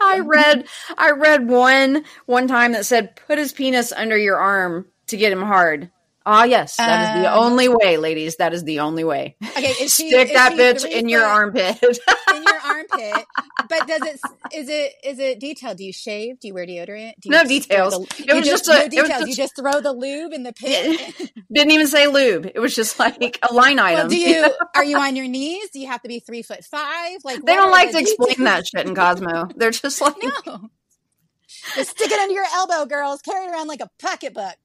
I 0.00 0.20
read 0.24 0.66
I 0.98 1.12
read 1.12 1.48
one 1.48 2.04
one 2.26 2.48
time 2.48 2.72
that 2.72 2.86
said 2.86 3.16
put 3.26 3.38
his 3.38 3.52
penis 3.52 3.92
under 3.92 4.16
your 4.16 4.38
arm 4.38 4.86
to 5.06 5.16
get 5.16 5.32
him 5.32 5.42
hard. 5.42 5.90
Ah, 6.26 6.44
yes, 6.44 6.76
that 6.76 7.16
is 7.16 7.22
the 7.22 7.32
um, 7.32 7.44
only 7.44 7.68
way, 7.68 7.96
ladies. 7.96 8.36
That 8.36 8.52
is 8.52 8.62
the 8.64 8.80
only 8.80 9.04
way. 9.04 9.36
Okay, 9.42 9.72
is 9.80 9.94
she, 9.94 10.08
stick 10.08 10.32
that 10.34 10.52
bitch 10.52 10.84
in 10.84 11.08
your 11.08 11.24
armpit. 11.24 11.78
in 12.34 12.42
your 12.42 12.60
armpit. 12.62 13.26
But 13.68 13.86
does 13.88 14.02
it 14.02 14.20
is 14.54 14.68
it 14.68 14.94
is 15.02 15.18
it 15.18 15.40
detailed? 15.40 15.78
Do 15.78 15.84
you 15.84 15.92
shave? 15.94 16.38
Do 16.38 16.48
you 16.48 16.54
wear 16.54 16.66
deodorant? 16.66 17.14
Do 17.20 17.28
you 17.28 17.30
no 17.30 17.44
details. 17.44 17.94
The, 17.94 18.24
it 18.28 18.34
was 18.34 18.44
just, 18.44 18.66
just 18.66 18.68
a, 18.68 18.82
no 18.82 18.88
details. 18.88 19.08
Just, 19.08 19.28
you 19.28 19.34
just 19.34 19.56
throw 19.56 19.80
the 19.80 19.92
lube 19.92 20.32
in 20.32 20.42
the 20.42 20.52
pit. 20.52 21.32
Didn't 21.52 21.70
even 21.70 21.86
say 21.86 22.06
lube. 22.06 22.50
It 22.54 22.60
was 22.60 22.74
just 22.74 22.98
like 22.98 23.38
a 23.48 23.54
line 23.54 23.78
item. 23.78 24.00
Well, 24.00 24.08
do 24.08 24.18
you 24.18 24.54
are 24.74 24.84
you 24.84 24.98
on 24.98 25.16
your 25.16 25.26
knees? 25.26 25.70
Do 25.70 25.80
you 25.80 25.86
have 25.86 26.02
to 26.02 26.08
be 26.08 26.20
three 26.20 26.42
foot 26.42 26.64
five? 26.64 27.20
Like 27.24 27.42
they 27.42 27.54
don't 27.54 27.70
like 27.70 27.92
to 27.92 27.98
details? 27.98 28.16
explain 28.20 28.44
that 28.44 28.66
shit 28.66 28.86
in 28.86 28.94
Cosmo. 28.94 29.48
They're 29.56 29.70
just 29.70 30.00
like 30.02 30.16
no. 30.22 30.70
Just 31.74 31.90
stick 31.90 32.10
it 32.10 32.18
under 32.18 32.34
your 32.34 32.46
elbow, 32.54 32.86
girls. 32.86 33.22
Carry 33.22 33.46
it 33.46 33.50
around 33.50 33.68
like 33.68 33.80
a 33.80 33.90
pocketbook. 33.98 34.56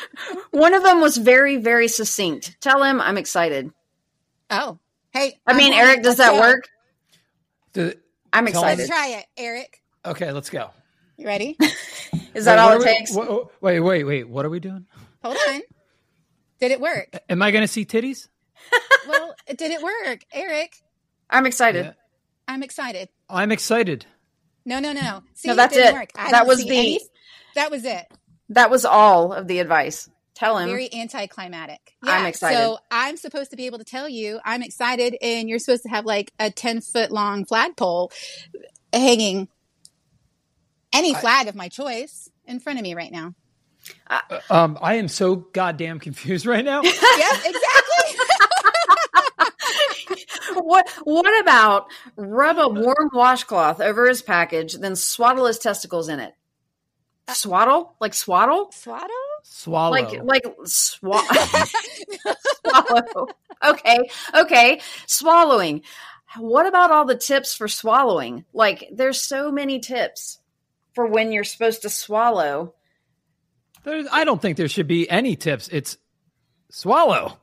One 0.50 0.74
of 0.74 0.82
them 0.82 1.00
was 1.00 1.16
very, 1.16 1.56
very 1.56 1.88
succinct. 1.88 2.56
Tell 2.60 2.82
him 2.82 3.00
I'm 3.00 3.16
excited. 3.16 3.70
Oh, 4.50 4.78
hey. 5.12 5.40
I 5.46 5.54
mean, 5.54 5.72
Eric, 5.72 6.02
does 6.02 6.16
that 6.16 6.32
go. 6.32 6.40
work? 6.40 6.68
The, 7.72 7.98
I'm 8.32 8.46
excited. 8.48 8.78
Let's 8.78 8.90
try 8.90 9.08
it, 9.08 9.26
Eric. 9.36 9.80
Okay, 10.04 10.32
let's 10.32 10.50
go. 10.50 10.70
You 11.16 11.26
ready? 11.26 11.56
Is 12.34 12.44
that 12.46 12.56
wait, 12.56 12.62
all 12.62 12.72
it 12.72 12.78
we, 12.78 12.84
takes? 12.84 13.14
wait, 13.60 13.80
wait, 13.80 14.04
wait. 14.04 14.28
What 14.28 14.44
are 14.44 14.50
we 14.50 14.60
doing? 14.60 14.86
Hold 15.22 15.36
on. 15.48 15.62
Did 16.60 16.72
it 16.72 16.80
work? 16.80 17.08
Am 17.28 17.42
I 17.42 17.50
going 17.50 17.62
to 17.62 17.68
see 17.68 17.84
titties? 17.84 18.28
well, 19.08 19.34
did 19.48 19.70
it 19.70 19.82
work, 19.82 20.24
Eric? 20.32 20.74
I'm 21.30 21.46
excited. 21.46 21.86
Yeah. 21.86 21.92
I'm 22.48 22.62
excited. 22.62 23.08
I'm 23.28 23.52
excited. 23.52 24.06
No, 24.64 24.80
no, 24.80 24.92
no. 24.92 25.22
See, 25.34 25.48
no, 25.48 25.54
that's 25.54 25.76
it. 25.76 25.94
That 26.14 26.46
was 26.46 26.64
the. 26.64 26.76
Any, 26.76 27.00
that 27.54 27.70
was 27.70 27.84
it. 27.84 28.06
That 28.50 28.70
was 28.70 28.84
all 28.84 29.32
of 29.32 29.46
the 29.46 29.58
advice. 29.58 30.08
Tell 30.34 30.58
him. 30.58 30.68
Very 30.68 30.92
anticlimactic. 30.92 31.94
Yeah, 32.02 32.12
I'm 32.12 32.26
excited. 32.26 32.56
So 32.56 32.78
I'm 32.90 33.16
supposed 33.16 33.50
to 33.50 33.56
be 33.56 33.66
able 33.66 33.78
to 33.78 33.84
tell 33.84 34.08
you 34.08 34.40
I'm 34.44 34.62
excited, 34.62 35.16
and 35.22 35.48
you're 35.48 35.60
supposed 35.60 35.84
to 35.84 35.90
have 35.90 36.04
like 36.04 36.32
a 36.40 36.50
10 36.50 36.80
foot 36.80 37.12
long 37.12 37.44
flagpole 37.44 38.10
hanging 38.92 39.48
any 40.92 41.14
flag 41.14 41.46
I, 41.46 41.48
of 41.50 41.54
my 41.54 41.68
choice 41.68 42.28
in 42.46 42.58
front 42.58 42.78
of 42.78 42.82
me 42.82 42.94
right 42.94 43.12
now. 43.12 43.34
Uh, 44.08 44.40
um, 44.50 44.78
I 44.80 44.94
am 44.94 45.08
so 45.08 45.36
goddamn 45.36 46.00
confused 46.00 46.46
right 46.46 46.64
now. 46.64 46.82
yes, 46.82 47.46
exactly. 47.46 48.20
what 50.54 50.88
what 51.04 51.40
about 51.40 51.90
rub 52.16 52.58
a 52.58 52.68
warm 52.68 53.10
washcloth 53.12 53.80
over 53.80 54.08
his 54.08 54.22
package, 54.22 54.74
then 54.74 54.96
swaddle 54.96 55.46
his 55.46 55.58
testicles 55.58 56.08
in 56.08 56.20
it? 56.20 56.34
Uh, 57.26 57.32
swaddle? 57.32 57.94
Like 58.00 58.14
swaddle? 58.14 58.70
Swaddle? 58.72 59.08
Swallow. 59.42 59.90
Like 59.90 60.22
like 60.24 60.44
swa- 60.66 61.22
swallow. 62.66 63.28
Okay. 63.64 63.98
Okay. 64.34 64.80
Swallowing. 65.06 65.82
What 66.38 66.66
about 66.66 66.90
all 66.90 67.04
the 67.04 67.16
tips 67.16 67.54
for 67.54 67.68
swallowing? 67.68 68.44
Like 68.52 68.88
there's 68.92 69.20
so 69.20 69.50
many 69.52 69.80
tips 69.80 70.40
for 70.94 71.06
when 71.06 71.32
you're 71.32 71.44
supposed 71.44 71.82
to 71.82 71.90
swallow. 71.90 72.74
There's, 73.84 74.06
I 74.10 74.24
don't 74.24 74.40
think 74.40 74.56
there 74.56 74.68
should 74.68 74.88
be 74.88 75.08
any 75.08 75.36
tips. 75.36 75.68
It's 75.68 75.98
swallow. 76.70 77.38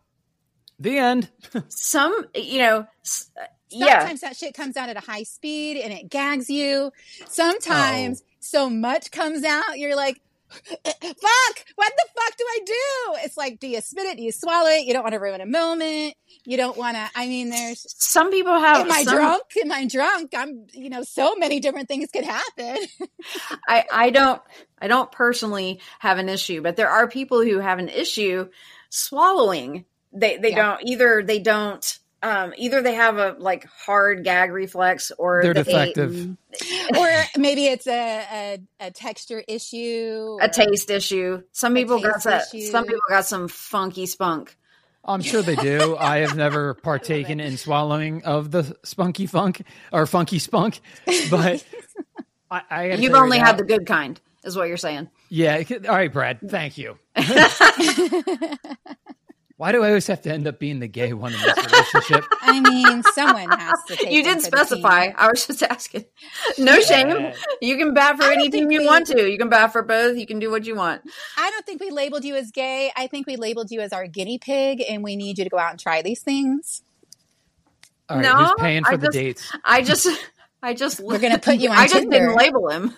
The 0.81 0.97
end. 0.97 1.29
Some, 1.69 2.25
you 2.33 2.59
know, 2.59 2.88
s- 3.05 3.29
uh, 3.39 3.45
yeah. 3.69 4.00
Sometimes 4.00 4.21
that 4.21 4.35
shit 4.35 4.55
comes 4.55 4.75
out 4.77 4.89
at 4.89 4.97
a 4.97 5.00
high 5.00 5.23
speed 5.23 5.77
and 5.77 5.93
it 5.93 6.09
gags 6.09 6.50
you. 6.50 6.91
Sometimes 7.27 8.23
oh. 8.25 8.29
so 8.39 8.69
much 8.69 9.11
comes 9.11 9.43
out, 9.43 9.77
you're 9.77 9.95
like, 9.95 10.19
eh, 10.51 10.91
fuck, 11.01 11.65
what 11.75 11.93
the 11.95 12.05
fuck 12.15 12.38
do 12.38 12.43
I 12.50 12.59
do? 12.65 13.19
It's 13.23 13.38
like, 13.38 13.59
do 13.59 13.67
you 13.67 13.79
spit 13.79 14.05
it? 14.05 14.17
Do 14.17 14.23
you 14.23 14.31
swallow 14.31 14.69
it? 14.71 14.85
You 14.85 14.93
don't 14.93 15.03
want 15.03 15.13
to 15.13 15.19
ruin 15.19 15.39
a 15.39 15.45
moment. 15.45 16.15
You 16.45 16.57
don't 16.57 16.75
want 16.75 16.97
to, 16.97 17.07
I 17.15 17.27
mean, 17.27 17.51
there's, 17.51 17.85
Some 18.00 18.31
people 18.31 18.59
have 18.59 18.85
am 18.85 18.91
I 18.91 19.03
some- 19.03 19.15
drunk? 19.15 19.43
Am 19.61 19.71
I 19.71 19.85
drunk? 19.85 20.33
I'm, 20.35 20.65
you 20.73 20.89
know, 20.89 21.03
so 21.03 21.35
many 21.35 21.59
different 21.59 21.88
things 21.89 22.09
could 22.11 22.25
happen. 22.25 22.77
I, 23.67 23.85
I 23.91 24.09
don't 24.09 24.41
I 24.81 24.88
don't 24.88 25.11
personally 25.11 25.79
have 26.00 26.17
an 26.17 26.27
issue, 26.27 26.63
but 26.63 26.75
there 26.75 26.89
are 26.89 27.07
people 27.07 27.43
who 27.43 27.59
have 27.59 27.77
an 27.77 27.89
issue 27.89 28.50
swallowing. 28.89 29.85
They 30.13 30.38
they 30.38 30.50
Yeah. 30.51 30.56
don't 30.77 30.82
either 30.88 31.24
they 31.24 31.39
don't 31.39 32.00
um 32.24 32.53
either 32.58 32.82
they 32.82 32.94
have 32.94 33.18
a 33.18 33.36
like 33.39 33.65
hard 33.65 34.24
gag 34.24 34.51
reflex 34.51 35.12
or 35.18 35.41
They're 35.41 35.53
they- 35.53 35.63
defective. 35.63 36.38
or 36.98 37.10
maybe 37.38 37.65
it's 37.68 37.88
a, 37.88 38.25
a, 38.32 38.60
a 38.88 38.91
texture 38.91 39.44
issue. 39.48 40.38
a 40.41 40.50
taste 40.50 40.89
issue. 40.89 41.41
Some 41.51 41.74
people 41.74 42.00
got 42.00 42.22
taste 42.22 42.25
that 42.25 42.48
some 42.72 42.86
people 42.86 43.01
got 43.10 43.25
some 43.25 43.48
funky 43.48 44.06
spunk. 44.06 44.56
I'm 45.03 45.22
sure 45.22 45.41
they 45.41 45.56
do. 45.56 45.96
I 46.00 46.18
have 46.20 46.36
never 46.36 46.75
partaken 46.75 47.39
in 47.39 47.58
swallowing 47.58 48.24
of 48.24 48.51
the 48.51 48.77
spunky 48.84 49.25
funk 49.25 49.63
or 49.91 50.06
funky 50.06 50.38
spunk, 50.38 50.80
but 51.32 51.65
I, 52.51 52.62
I 52.70 52.84
You've 52.96 53.15
only 53.15 53.39
had 53.39 53.58
the 53.58 53.63
good 53.63 53.88
kind, 53.88 54.20
is 54.44 54.56
what 54.56 54.68
you're 54.68 54.77
saying. 54.77 55.10
Yeah. 55.30 55.63
All 55.89 55.96
right, 55.96 56.13
Brad. 56.13 56.39
Thank 56.48 56.77
you. 56.77 57.00
Why 59.62 59.72
do 59.72 59.84
I 59.84 59.89
always 59.89 60.08
have 60.08 60.24
to 60.24 60.34
end 60.34 60.48
up 60.48 60.58
being 60.58 60.80
the 60.80 60.88
gay 60.88 61.13
one 61.13 61.36
in 61.36 61.39
this 61.39 61.56
relationship? 61.56 62.25
I 62.41 62.60
mean, 62.62 63.03
someone 63.13 63.48
has 63.60 63.77
to 63.89 63.96
take 63.96 64.10
You 64.12 64.24
didn't 64.24 64.38
the 64.41 64.50
team. 64.50 64.65
specify. 64.65 65.10
I 65.15 65.27
was 65.30 65.46
just 65.46 65.62
asking. 65.62 66.06
No 66.58 66.80
shame. 66.82 67.32
You 67.62 67.77
can 67.77 67.94
bat 67.94 68.18
for 68.18 68.24
I 68.24 68.30
don't 68.30 68.34
any 68.39 68.44
team 68.50 68.62
think 68.62 68.72
you 68.72 68.80
we- 68.80 68.88
want 68.88 69.06
to. 69.10 69.30
You 69.30 69.38
can 69.38 69.50
bat 69.50 69.72
for 69.72 69.84
both. 69.84 70.18
You 70.18 70.25
can 70.25 70.39
do 70.39 70.50
what 70.50 70.65
you 70.65 70.74
want. 70.74 71.03
I 71.38 71.51
don't 71.51 71.63
think 71.63 71.80
we 71.80 71.91
labeled 71.91 72.25
you 72.25 72.36
as 72.38 72.50
gay. 72.50 72.91
I 72.98 73.06
think 73.06 73.27
we 73.27 73.36
labeled 73.36 73.70
you 73.70 73.82
as 73.82 73.94
our 73.94 74.08
guinea 74.08 74.39
pig, 74.39 74.82
and 74.89 75.03
we 75.03 75.15
need 75.15 75.38
you 75.38 75.44
to 75.44 75.50
go 75.51 75.60
out 75.60 75.70
and 75.70 75.80
try 75.80 76.01
these 76.01 76.22
things. 76.22 76.82
All 78.10 78.18
right, 78.18 78.24
No, 78.24 78.36
who's 78.38 78.53
paying 78.58 78.84
for 78.84 78.94
I 78.94 78.98
the 78.98 79.06
just- 79.10 79.13
dates? 79.13 79.51
I 79.63 79.82
just, 79.84 80.08
I 80.63 80.74
just, 80.74 81.00
We're 81.01 81.20
gonna 81.20 81.38
put 81.38 81.58
you 81.58 81.70
on 81.74 81.77
I 81.77 81.84
just 81.84 81.98
Tinder. 82.00 82.18
didn't 82.18 82.36
label 82.36 82.68
him. 82.70 82.96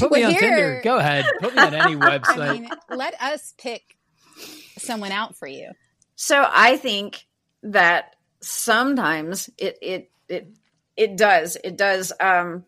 Put 0.00 0.10
me 0.10 0.22
Well, 0.22 0.32
on 0.32 0.34
Tinder. 0.36 0.80
Go 0.82 0.96
ahead. 0.98 1.26
Put 1.40 1.54
me 1.54 1.62
on 1.62 1.74
any 1.74 1.94
website. 1.94 2.38
I 2.48 2.52
mean, 2.54 2.68
let 2.88 3.14
us 3.22 3.54
pick 3.56 3.82
someone 4.80 5.12
out 5.12 5.36
for 5.36 5.46
you. 5.46 5.70
so 6.16 6.46
I 6.52 6.76
think 6.76 7.26
that 7.62 8.16
sometimes 8.40 9.50
it, 9.58 9.78
it, 9.82 10.10
it, 10.28 10.48
it 10.96 11.16
does, 11.16 11.56
it 11.62 11.76
does, 11.76 12.12
um, 12.20 12.64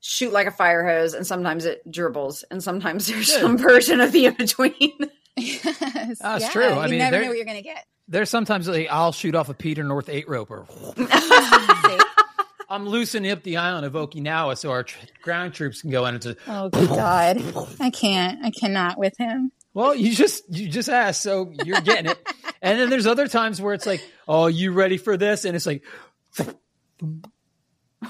shoot 0.00 0.32
like 0.32 0.46
a 0.46 0.50
fire 0.52 0.86
hose, 0.86 1.14
and 1.14 1.26
sometimes 1.26 1.64
it 1.64 1.82
dribbles, 1.90 2.44
and 2.50 2.62
sometimes 2.62 3.06
there's 3.08 3.30
Good. 3.30 3.40
some 3.40 3.58
version 3.58 4.00
of 4.00 4.12
the 4.12 4.26
in 4.26 4.34
between. 4.34 4.98
Yes. 5.36 6.18
That's 6.20 6.44
Yeah, 6.44 6.50
true. 6.50 6.64
I 6.64 6.84
you 6.86 6.90
mean, 6.92 6.98
never 7.00 7.20
know 7.20 7.28
what 7.28 7.36
you're 7.36 7.44
going 7.46 7.58
to 7.58 7.62
get. 7.62 7.84
There's 8.08 8.30
sometimes 8.30 8.66
like, 8.68 8.88
I'll 8.90 9.12
shoot 9.12 9.34
off 9.34 9.48
a 9.50 9.54
Peter 9.54 9.84
North 9.84 10.08
eight 10.08 10.28
roper. 10.28 10.66
See? 10.96 11.06
I'm 12.70 12.86
loosening 12.88 13.30
up 13.30 13.42
the 13.42 13.56
island 13.58 13.86
of 13.86 13.92
Okinawa 13.94 14.56
so 14.58 14.70
our 14.70 14.82
tr- 14.82 14.98
ground 15.22 15.54
troops 15.54 15.80
can 15.82 15.90
go 15.90 16.04
in 16.06 16.14
and 16.14 16.22
just, 16.22 16.38
Oh 16.46 16.68
good 16.70 16.88
God, 16.88 17.42
I 17.80 17.90
can't. 17.90 18.44
I 18.44 18.50
cannot 18.50 18.98
with 18.98 19.14
him. 19.18 19.52
Well, 19.78 19.94
you 19.94 20.12
just 20.12 20.42
you 20.52 20.68
just 20.68 20.88
asked, 20.88 21.22
so 21.22 21.52
you're 21.64 21.80
getting 21.80 22.10
it. 22.10 22.28
and 22.62 22.80
then 22.80 22.90
there's 22.90 23.06
other 23.06 23.28
times 23.28 23.62
where 23.62 23.74
it's 23.74 23.86
like, 23.86 24.02
oh, 24.26 24.48
you 24.48 24.72
ready 24.72 24.96
for 24.96 25.16
this? 25.16 25.44
And 25.44 25.54
it's 25.54 25.66
like, 25.66 25.84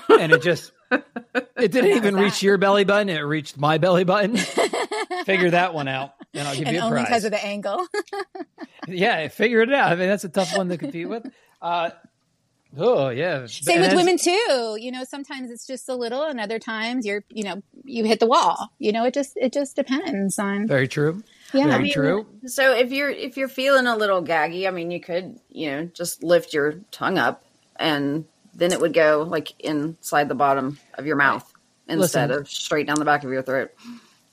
and 0.09 0.33
it 0.33 0.41
just 0.41 0.73
it 0.91 1.71
didn't 1.71 1.91
even 1.91 2.15
was 2.15 2.25
reach 2.25 2.43
your 2.43 2.57
belly 2.57 2.85
button; 2.85 3.11
it 3.11 3.19
reached 3.19 3.59
my 3.59 3.77
belly 3.77 4.05
button. 4.05 4.35
Figure 5.27 5.51
that 5.51 5.75
one 5.75 5.89
out, 5.89 6.13
and 6.33 6.49
I'll 6.49 6.57
give 6.57 6.69
and 6.69 6.75
you 6.75 6.81
a 6.81 6.87
only 6.87 7.03
prize. 7.03 7.07
because 7.09 7.25
of 7.27 7.33
the 7.33 7.45
angle. 7.45 7.87
yeah, 8.89 9.29
figure 9.29 9.61
it 9.61 9.71
out. 9.71 9.93
I 9.93 9.97
mean, 9.97 10.09
that's 10.09 10.25
a 10.25 10.31
tough 10.31 10.57
one 10.57 10.71
to 10.71 10.79
compete 10.79 11.07
with. 11.07 11.31
Uh, 11.61 11.91
oh 12.77 13.09
yeah, 13.09 13.47
Same 13.47 13.83
And 13.83 13.89
with 13.89 13.97
women 13.97 14.19
too. 14.19 14.77
You 14.81 14.91
know, 14.91 15.05
sometimes 15.05 15.51
it's 15.51 15.67
just 15.67 15.89
a 15.89 15.95
little, 15.95 16.25
and 16.25 16.41
other 16.41 16.59
times 16.59 17.07
you're, 17.07 17.25
you 17.31 17.45
know, 17.45 17.63
you 17.85 18.05
hit 18.05 18.21
the 18.21 18.27
wall. 18.27 18.73
You 18.79 18.93
know, 18.93 19.05
it 19.05 19.15
just 19.15 19.37
it 19.37 19.53
just 19.53 19.77
depends 19.77 20.39
on. 20.39 20.67
Very 20.67 20.89
true. 20.89 21.23
Yeah. 21.53 21.65
Very 21.65 21.75
I 21.75 21.79
mean, 21.79 21.93
true. 21.93 22.27
So 22.47 22.75
if 22.75 22.93
you're 22.93 23.11
if 23.11 23.37
you're 23.37 23.49
feeling 23.49 23.87
a 23.87 23.97
little 23.97 24.23
gaggy, 24.23 24.67
I 24.67 24.71
mean, 24.71 24.91
you 24.91 25.01
could 25.01 25.39
you 25.51 25.71
know 25.71 25.85
just 25.87 26.23
lift 26.23 26.53
your 26.53 26.75
tongue 26.91 27.19
up, 27.19 27.45
and 27.77 28.25
then 28.55 28.73
it 28.73 28.81
would 28.81 28.95
go 28.95 29.27
like 29.29 29.55
inside 29.61 30.29
the 30.29 30.35
bottom 30.35 30.79
of 30.95 31.07
your 31.07 31.17
mouth 31.17 31.51
instead 31.89 32.31
Listen. 32.31 32.43
of 32.43 32.49
straight 32.49 32.87
down 32.87 32.99
the 32.99 33.05
back 33.05 33.25
of 33.25 33.31
your 33.31 33.43
throat. 33.43 33.71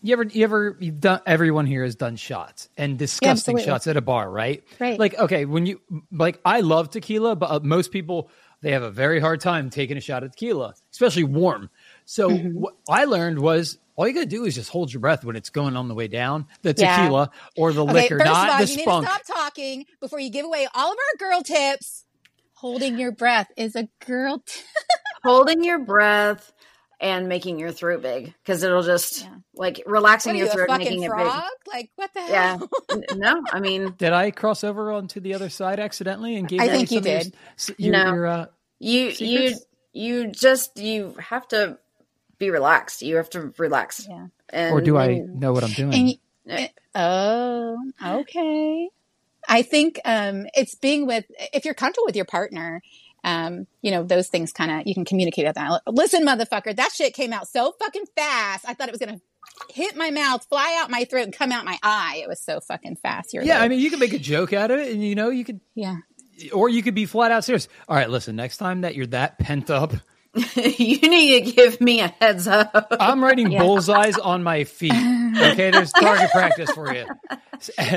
You 0.05 0.13
ever, 0.13 0.23
you 0.23 0.43
ever, 0.43 0.77
you've 0.79 0.99
done. 0.99 1.21
Everyone 1.25 1.65
here 1.65 1.83
has 1.83 1.95
done 1.95 2.15
shots 2.15 2.69
and 2.77 2.95
disgusting 2.99 3.31
absolutely. 3.31 3.63
shots 3.63 3.87
at 3.87 3.97
a 3.97 4.01
bar, 4.01 4.29
right? 4.29 4.63
Right. 4.79 4.99
Like, 4.99 5.17
okay, 5.17 5.45
when 5.45 5.65
you 5.65 5.81
like, 6.11 6.39
I 6.45 6.61
love 6.61 6.91
tequila, 6.91 7.35
but 7.35 7.49
uh, 7.49 7.59
most 7.63 7.91
people 7.91 8.29
they 8.61 8.71
have 8.71 8.83
a 8.83 8.91
very 8.91 9.19
hard 9.19 9.41
time 9.41 9.71
taking 9.71 9.97
a 9.97 10.01
shot 10.01 10.23
of 10.23 10.31
tequila, 10.31 10.75
especially 10.91 11.23
warm. 11.23 11.71
So 12.05 12.29
Mm-hmm. 12.29 12.59
what 12.59 12.75
I 12.87 13.05
learned 13.05 13.39
was 13.39 13.79
all 13.95 14.07
you 14.07 14.13
got 14.13 14.19
to 14.21 14.25
do 14.27 14.45
is 14.45 14.53
just 14.55 14.69
hold 14.69 14.93
your 14.93 14.99
breath 15.01 15.25
when 15.25 15.35
it's 15.35 15.49
going 15.49 15.75
on 15.75 15.87
the 15.87 15.95
way 15.95 16.07
down, 16.07 16.47
the 16.61 16.75
Yeah. 16.77 16.95
tequila 16.97 17.31
or 17.57 17.73
the 17.73 17.83
Okay, 17.83 17.93
liquor, 17.93 18.19
first 18.19 18.25
not 18.25 18.49
of 18.49 18.53
all, 18.53 18.59
the 18.61 18.67
you 18.67 18.77
spunk. 18.79 19.05
need 19.07 19.07
to 19.07 19.23
stop 19.23 19.39
talking 19.41 19.85
before 20.01 20.19
you 20.19 20.29
give 20.29 20.45
away 20.45 20.67
all 20.75 20.91
of 20.91 20.97
our 20.99 21.29
girl 21.29 21.41
tips. 21.41 22.05
Holding 22.53 22.97
your 22.99 23.11
breath 23.11 23.47
is 23.57 23.75
a 23.75 23.89
girl. 24.05 24.43
T- 24.45 24.61
Holding 25.23 25.63
your 25.63 25.79
breath 25.79 26.53
and 27.05 27.29
making 27.29 27.59
your 27.59 27.71
throat 27.71 28.01
big 28.01 28.33
because 28.43 28.63
it'll 28.63 28.81
just 28.83 29.21
Yeah. 29.21 29.35
like 29.53 29.83
relaxing 29.85 30.33
are 30.33 30.35
your 30.35 30.45
you, 30.47 30.51
a 30.51 30.55
throat, 30.55 30.69
fucking 30.69 30.99
making 30.99 31.07
frog? 31.09 31.43
Like 31.71 31.91
what 31.95 32.11
the 32.13 32.21
hell? 32.21 32.69
Yeah. 32.89 32.97
no, 33.15 33.43
I 33.51 33.59
mean 33.59 33.93
Did 33.97 34.11
I 34.11 34.31
cross 34.31 34.63
over 34.63 34.91
onto 34.91 35.19
the 35.19 35.33
other 35.35 35.49
side 35.49 35.79
accidentally 35.79 36.35
and 36.35 36.47
gave 36.47 36.59
I 36.61 36.67
think 36.67 36.89
you 36.91 36.97
some 36.97 37.05
of 37.05 37.05
your- 37.11 37.19
did. 37.23 37.35
s- 37.57 37.71
Your, 37.77 37.91
No. 37.93 38.05
your, 38.13 38.25
uh, 38.27 38.45
you 38.79 39.01
you 39.03 39.11
Secrets? 39.11 39.65
you 39.93 40.27
just 40.31 40.77
you 40.79 41.15
have 41.19 41.47
to 41.49 41.77
be 42.39 42.49
relaxed. 42.49 43.01
You 43.01 43.17
have 43.17 43.29
to 43.31 43.53
relax. 43.57 44.07
Yeah. 44.09 44.27
And 44.49 44.73
or 44.73 44.81
do 44.81 44.97
I 44.97 45.19
know 45.19 45.53
what 45.53 45.63
I'm 45.63 45.71
doing? 45.71 45.93
And 45.93 46.05
y- 46.07 46.19
Eh. 46.47 46.67
oh, 46.95 47.77
okay. 48.03 48.89
I 49.47 49.61
think 49.61 49.99
um, 50.05 50.47
it's 50.55 50.75
being 50.75 51.05
with 51.07 51.25
if 51.53 51.65
you're 51.65 51.73
comfortable 51.75 52.05
with 52.07 52.15
your 52.15 52.25
partner. 52.25 52.81
Um, 53.25 53.65
you 53.81 53.89
know 53.89 54.03
those 54.03 54.27
things 54.27 54.53
kind 54.53 54.69
of 54.69 54.87
you 54.87 54.93
can 54.93 55.03
communicate 55.03 55.45
at 55.45 55.55
that. 55.55 55.81
Listen, 55.87 56.25
motherfucker, 56.25 56.75
that 56.75 56.91
shit 56.93 57.15
came 57.15 57.33
out 57.33 57.47
so 57.47 57.73
fucking 57.79 58.05
fast. 58.15 58.65
I 58.67 58.75
thought 58.75 58.87
it 58.87 58.91
was 58.91 58.99
gonna 58.99 59.19
hit 59.69 59.95
my 59.95 60.11
mouth, 60.11 60.45
fly 60.45 60.79
out 60.79 60.91
my 60.91 61.05
throat, 61.05 61.23
and 61.23 61.33
come 61.33 61.51
out 61.51 61.65
my 61.65 61.79
eye. 61.81 62.21
It 62.23 62.27
was 62.27 62.39
so 62.39 62.59
fucking 62.59 62.97
fast. 62.97 63.33
You're 63.33 63.43
yeah, 63.43 63.55
like, 63.55 63.63
I 63.63 63.67
mean, 63.69 63.79
you 63.79 63.89
can 63.89 63.99
make 63.99 64.13
a 64.13 64.19
joke 64.19 64.53
out 64.53 64.69
of 64.69 64.79
it, 64.79 64.93
and 64.93 65.03
you 65.03 65.15
know, 65.15 65.29
you 65.29 65.43
could 65.43 65.59
yeah. 65.73 65.97
or 66.53 66.69
you 66.69 66.83
could 66.83 66.93
be 66.95 67.05
flat 67.05 67.31
out 67.31 67.43
serious. 67.43 67.67
All 67.89 67.95
right, 67.95 68.09
listen, 68.09 68.35
next 68.35 68.57
time 68.57 68.81
that 68.81 68.93
you're 68.93 69.07
that 69.07 69.39
pent 69.39 69.71
up, 69.71 69.93
you 70.55 70.99
need 70.99 71.45
to 71.45 71.51
give 71.51 71.79
me 71.81 72.01
a 72.01 72.09
heads 72.19 72.47
up. 72.47 72.87
I'm 72.99 73.23
writing 73.23 73.51
Yeah. 73.51 73.61
bullseyes 73.63 74.17
on 74.17 74.43
my 74.43 74.65
feet. 74.65 74.93
Okay, 74.93 75.71
there's 75.71 75.91
target 75.93 76.29
practice 76.31 76.71
for 76.71 76.93
you. 76.93 77.05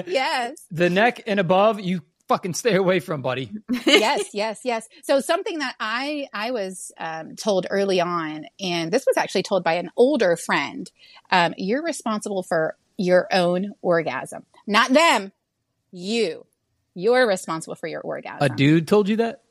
Yes. 0.07 0.57
The 0.71 0.89
neck 0.89 1.25
and 1.27 1.41
above, 1.41 1.81
you 1.81 2.03
fucking 2.29 2.55
stay 2.55 2.75
away 2.75 3.01
from, 3.01 3.23
buddy. 3.23 3.51
yes, 3.87 4.29
yes, 4.33 4.61
yes. 4.65 4.89
So 5.03 5.21
something 5.21 5.59
that 5.59 5.75
I 5.81 6.29
I 6.33 6.51
was 6.53 6.93
um, 6.99 7.37
told 7.37 7.67
early 7.71 8.01
on, 8.01 8.47
and 8.61 8.93
this 8.93 9.05
was 9.07 9.17
actually 9.17 9.43
told 9.43 9.65
by 9.65 9.75
an 9.75 9.91
older 9.97 10.37
friend. 10.37 10.91
Um, 11.31 11.55
you're 11.57 11.83
responsible 11.83 12.43
for 12.43 12.77
your 12.97 13.27
own 13.33 13.73
orgasm, 13.83 14.45
not 14.67 14.93
them. 14.93 15.33
You, 15.91 16.45
you're 16.95 17.27
responsible 17.27 17.77
for 17.77 17.87
your 17.87 18.03
orgasm. 18.03 18.39
A 18.41 18.55
dude 18.55 18.87
told 18.87 19.09
you 19.09 19.17
that? 19.17 19.43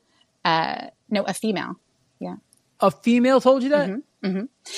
Uh, 0.44 0.88
no, 1.10 1.24
a 1.24 1.34
female. 1.34 1.74
Yeah. 2.20 2.36
A 2.80 2.90
female 2.90 3.40
told 3.40 3.64
you 3.64 3.70
that? 3.70 3.88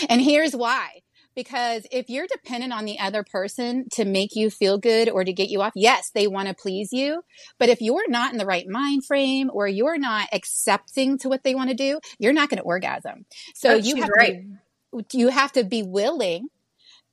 And 0.09 0.21
here's 0.21 0.55
why. 0.57 1.03
Because 1.35 1.87
if 1.91 2.09
you're 2.09 2.27
dependent 2.27 2.73
on 2.73 2.85
the 2.85 2.99
other 2.99 3.23
person 3.23 3.89
to 3.93 4.05
make 4.05 4.35
you 4.35 4.51
feel 4.51 4.79
good 4.79 5.09
or 5.09 5.25
to 5.25 5.33
get 5.33 5.49
you 5.49 5.63
off, 5.63 5.73
yes, 5.77 6.11
they 6.11 6.27
want 6.27 6.49
to 6.49 6.55
please 6.55 6.93
you. 6.93 7.23
But 7.59 7.69
if 7.69 7.81
you're 7.81 8.09
not 8.11 8.33
in 8.33 8.39
the 8.39 8.47
right 8.47 8.69
mind 8.69 9.05
frame 9.07 9.51
or 9.53 9.69
you're 9.69 9.99
not 9.99 10.29
accepting 10.33 11.19
to 11.19 11.29
what 11.29 11.43
they 11.45 11.55
want 11.55 11.71
to 11.71 11.77
do, 11.77 12.01
you're 12.19 12.33
not 12.33 12.49
going 12.51 12.59
to 12.59 12.65
orgasm. 12.65 13.27
So 13.55 13.71
Oh, 13.71 13.77
you 13.77 13.97
have 13.97 14.11
right. 14.17 14.43
to 14.93 15.03
be, 15.13 15.19
you 15.19 15.29
have 15.29 15.53
to 15.53 15.65
be 15.65 15.83
willing 15.83 16.49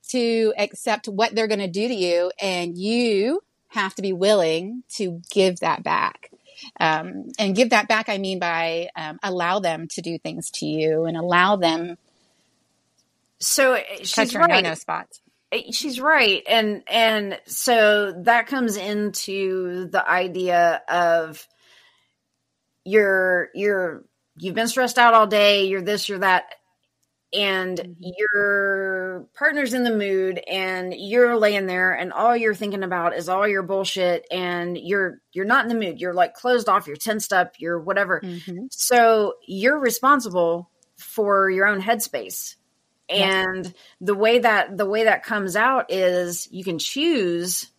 to 0.10 0.54
accept 0.58 1.08
what 1.08 1.36
they're 1.36 1.48
going 1.48 1.60
to 1.60 1.68
do 1.68 1.88
to 1.88 1.94
you 1.94 2.32
and 2.42 2.78
you 2.78 3.42
have 3.70 3.94
to 3.96 4.02
be 4.02 4.14
willing 4.14 4.84
to 4.96 5.22
give 5.30 5.60
that 5.60 5.84
back 5.84 6.32
um, 6.80 7.26
and 7.38 7.56
give 7.56 7.72
that 7.72 7.88
back 7.88 8.08
i 8.10 8.18
mean 8.18 8.40
by 8.40 8.88
um, 8.96 9.20
allow 9.22 9.60
them 9.60 9.88
to 9.90 10.02
do 10.02 10.18
things 10.18 10.50
to 10.50 10.66
you 10.66 11.04
and 11.06 11.18
allow 11.18 11.58
them 11.58 11.98
so 13.40 13.74
uh, 13.76 13.80
touch 14.00 14.08
she's 14.08 14.36
right. 14.36 14.64
no 14.64 14.74
spots. 14.74 15.22
She's 15.72 16.02
right. 16.02 16.44
And 16.48 16.84
and 16.90 17.40
so 17.46 18.22
that 18.24 18.48
comes 18.48 18.76
into 18.78 19.88
the 19.90 20.08
idea 20.10 20.82
of 20.90 21.48
you're 22.84 23.50
you're 23.54 24.04
you've 24.38 24.56
been 24.56 24.68
stressed 24.68 24.98
out 24.98 25.14
all 25.14 25.28
day 25.28 25.66
you're 25.66 25.82
this 25.82 26.08
you're 26.10 26.20
that 26.20 26.46
and 27.34 27.78
Mm-hmm. 27.78 28.10
your 28.18 29.28
partner's 29.38 29.74
in 29.74 29.84
the 29.84 29.94
mood 29.96 30.40
and 30.50 30.94
you're 30.96 31.36
laying 31.38 31.66
there 31.66 31.94
and 31.94 32.14
all 32.14 32.38
you're 32.38 32.56
thinking 32.56 32.84
about 32.84 33.16
is 33.16 33.28
all 33.28 33.46
your 33.48 33.64
bullshit 33.64 34.26
and 34.32 34.78
you're 34.78 35.20
you're 35.34 35.44
not 35.46 35.66
in 35.66 35.70
the 35.70 35.76
mood. 35.76 36.00
You're 36.00 36.14
like 36.14 36.34
closed 36.34 36.70
off 36.70 36.88
you're 36.88 36.96
tensed 36.96 37.34
up 37.34 37.54
you're 37.58 37.80
whatever. 37.80 38.22
Mhm. 38.22 38.68
so 38.72 39.34
you're 39.46 39.80
responsible 39.80 40.70
for 40.98 41.50
your 41.50 41.68
own 41.68 41.82
headspace 41.82 42.56
and 43.10 43.74
the 44.02 44.16
way 44.16 44.40
that 44.40 44.78
the 44.78 44.86
way 44.86 45.06
that 45.06 45.24
comes 45.24 45.56
out 45.56 45.92
is 45.92 46.48
you 46.52 46.64
can 46.64 46.80
choose 46.80 47.72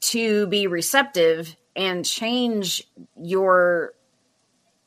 to 0.00 0.46
be 0.46 0.66
receptive 0.66 1.54
and 1.76 2.04
change 2.04 2.86
your 3.16 3.92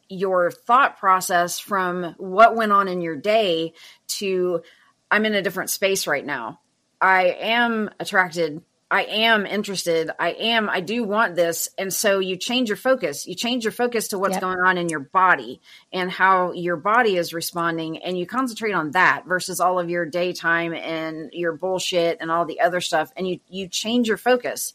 your 0.10 0.52
thought 0.52 0.98
process 0.98 1.60
from 1.60 2.16
what 2.18 2.56
went 2.56 2.72
on 2.72 2.88
in 2.88 3.02
your 3.02 3.16
day 3.16 3.74
to 4.08 4.62
I'm 5.10 5.26
in 5.26 5.36
a 5.36 5.42
different 5.42 5.70
space 5.70 6.08
right 6.08 6.26
now. 6.26 6.60
I 7.00 7.36
am 7.40 7.90
attracted. 8.00 8.62
I 8.92 9.04
am 9.04 9.46
interested. 9.46 10.12
I 10.20 10.32
am, 10.32 10.70
I 10.70 10.82
do 10.82 11.06
want 11.06 11.36
this. 11.36 11.70
And 11.78 11.94
so 11.94 12.20
you 12.20 12.36
change 12.36 12.68
your 12.68 12.76
focus. 12.76 13.26
You 13.26 13.36
change 13.36 13.64
your 13.64 13.72
focus 13.72 14.10
to 14.10 14.20
what's 14.20 14.34
Yep. 14.34 14.42
going 14.42 14.60
on 14.60 14.78
in 14.78 14.90
your 14.90 15.00
body 15.00 15.62
and 15.94 16.12
how 16.12 16.52
your 16.52 16.76
body 16.76 17.16
is 17.16 17.34
responding. 17.34 18.04
And 18.04 18.18
you 18.18 18.26
concentrate 18.26 18.74
on 18.74 18.92
that 18.92 19.26
versus 19.26 19.62
all 19.62 19.80
of 19.80 19.90
your 19.90 20.06
daytime 20.06 20.74
and 20.74 21.32
your 21.32 21.54
bullshit 21.54 22.18
and 22.20 22.30
all 22.30 22.44
the 22.44 22.60
other 22.60 22.82
stuff. 22.82 23.14
And 23.16 23.26
you, 23.26 23.40
you 23.48 23.70
change 23.70 24.10
your 24.10 24.18
focus. 24.18 24.74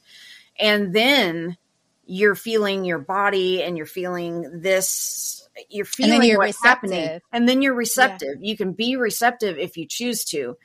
And 0.59 0.95
then 0.95 1.59
you're 2.07 2.35
feeling 2.35 2.87
your 2.87 2.99
body 2.99 3.63
and 3.63 3.77
you're 3.77 3.85
feeling 3.85 4.61
this 4.63 5.47
you're 5.69 5.85
feeling 5.85 6.23
you're 6.23 6.39
what's 6.39 6.63
happening 6.63 7.21
and 7.33 7.49
then 7.49 7.63
you're 7.63 7.75
receptive 7.75 8.37
you 8.41 8.57
can 8.57 8.73
be 8.73 8.95
receptive 8.97 9.59
if 9.59 9.77
you 9.77 9.87
choose 9.87 10.25
to 10.25 10.57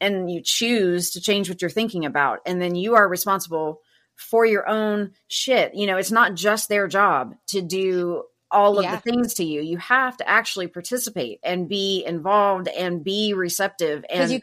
and 0.00 0.30
you 0.30 0.40
choose 0.42 1.10
to 1.12 1.20
change 1.20 1.48
what 1.48 1.60
you're 1.60 1.70
thinking 1.70 2.04
about 2.04 2.40
and 2.46 2.60
then 2.60 2.74
you 2.74 2.94
are 2.94 3.08
responsible 3.08 3.80
for 4.16 4.44
your 4.44 4.68
own 4.68 5.12
shit. 5.28 5.74
You 5.74 5.86
know 5.86 5.96
it's 5.96 6.10
not 6.12 6.34
just 6.34 6.68
their 6.68 6.88
job 6.88 7.34
to 7.48 7.60
do 7.62 8.24
all 8.50 8.78
of 8.78 8.84
Yeah. 8.84 8.96
the 8.96 9.02
things 9.02 9.34
to 9.34 9.44
you. 9.44 9.60
You 9.60 9.76
have 9.76 10.16
to 10.16 10.28
actually 10.28 10.68
participate 10.68 11.38
and 11.42 11.68
be 11.68 12.02
involved 12.06 12.66
and 12.68 13.04
be 13.04 13.34
receptive 13.34 14.04
and 14.08 14.30
you 14.30 14.40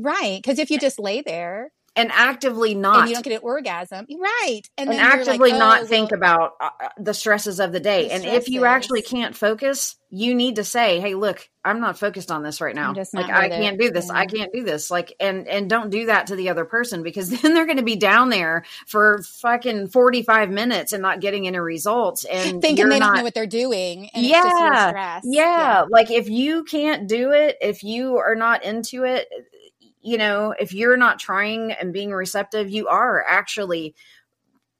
right 0.00 0.38
because 0.42 0.58
if 0.58 0.70
you 0.70 0.78
just 0.78 0.98
lay 0.98 1.22
there 1.22 1.72
and 1.98 2.10
actively 2.12 2.74
not 2.74 3.00
and 3.00 3.08
you 3.08 3.14
don't 3.14 3.24
get 3.24 3.34
an 3.34 3.40
orgasm 3.42 4.06
right 4.10 4.62
and, 4.76 4.88
and 4.88 4.98
then 4.98 5.04
you're 5.04 5.18
like, 5.18 5.28
actively 5.28 5.52
oh, 5.52 5.58
not 5.58 5.80
well, 5.80 5.88
think 5.88 6.12
about 6.12 6.54
uh, 6.60 6.70
uh, 6.82 6.88
the 6.98 7.14
stresses 7.14 7.60
of 7.60 7.72
the 7.72 7.80
day. 7.80 8.08
The 8.08 8.14
and 8.14 8.24
if 8.24 8.48
you 8.48 8.64
actually 8.64 9.02
can't 9.02 9.36
focus, 9.36 9.96
you 10.10 10.34
need 10.34 10.56
to 10.56 10.64
say, 10.64 11.00
"Hey, 11.00 11.14
look, 11.14 11.48
I'm 11.64 11.80
not 11.80 11.98
focused 11.98 12.30
on 12.30 12.42
this 12.42 12.60
right 12.60 12.74
now. 12.74 12.94
Like 13.12 13.30
I 13.30 13.48
can't 13.48 13.78
do 13.78 13.90
this. 13.90 14.10
I 14.10 14.26
can't 14.26 14.52
do 14.52 14.64
this." 14.64 14.90
Like 14.90 15.14
and 15.20 15.46
and 15.46 15.68
don't 15.68 15.90
do 15.90 16.06
that 16.06 16.28
to 16.28 16.36
the 16.36 16.48
other 16.48 16.64
person 16.64 17.02
because 17.02 17.30
then 17.42 17.54
they're 17.54 17.66
going 17.66 17.78
to 17.78 17.82
be 17.82 17.96
down 17.96 18.30
there 18.30 18.64
for 18.86 19.22
fucking 19.22 19.88
45 19.88 20.50
minutes 20.50 20.92
and 20.92 21.02
not 21.02 21.20
getting 21.20 21.46
any 21.46 21.58
results 21.58 22.24
and 22.24 22.62
thinking 22.62 22.88
they 22.88 22.98
don't 22.98 23.16
know 23.16 23.22
what 23.22 23.34
they're 23.34 23.46
doing 23.46 24.10
and 24.14 24.24
it's 24.24 24.32
just 24.32 24.44
your 24.44 24.72
yeah, 24.72 25.20
yeah. 25.24 25.84
Like 25.90 26.10
if 26.10 26.28
you 26.28 26.64
can't 26.64 27.08
do 27.08 27.32
it, 27.32 27.56
if 27.60 27.82
you 27.82 28.16
are 28.18 28.34
not 28.34 28.64
into 28.64 29.04
it, 29.04 29.28
you 30.02 30.18
know, 30.18 30.54
if 30.58 30.72
you're 30.72 30.96
not 30.96 31.18
trying 31.18 31.72
and 31.72 31.92
being 31.92 32.10
receptive, 32.12 32.70
you 32.70 32.88
are 32.88 33.24
actually 33.26 33.94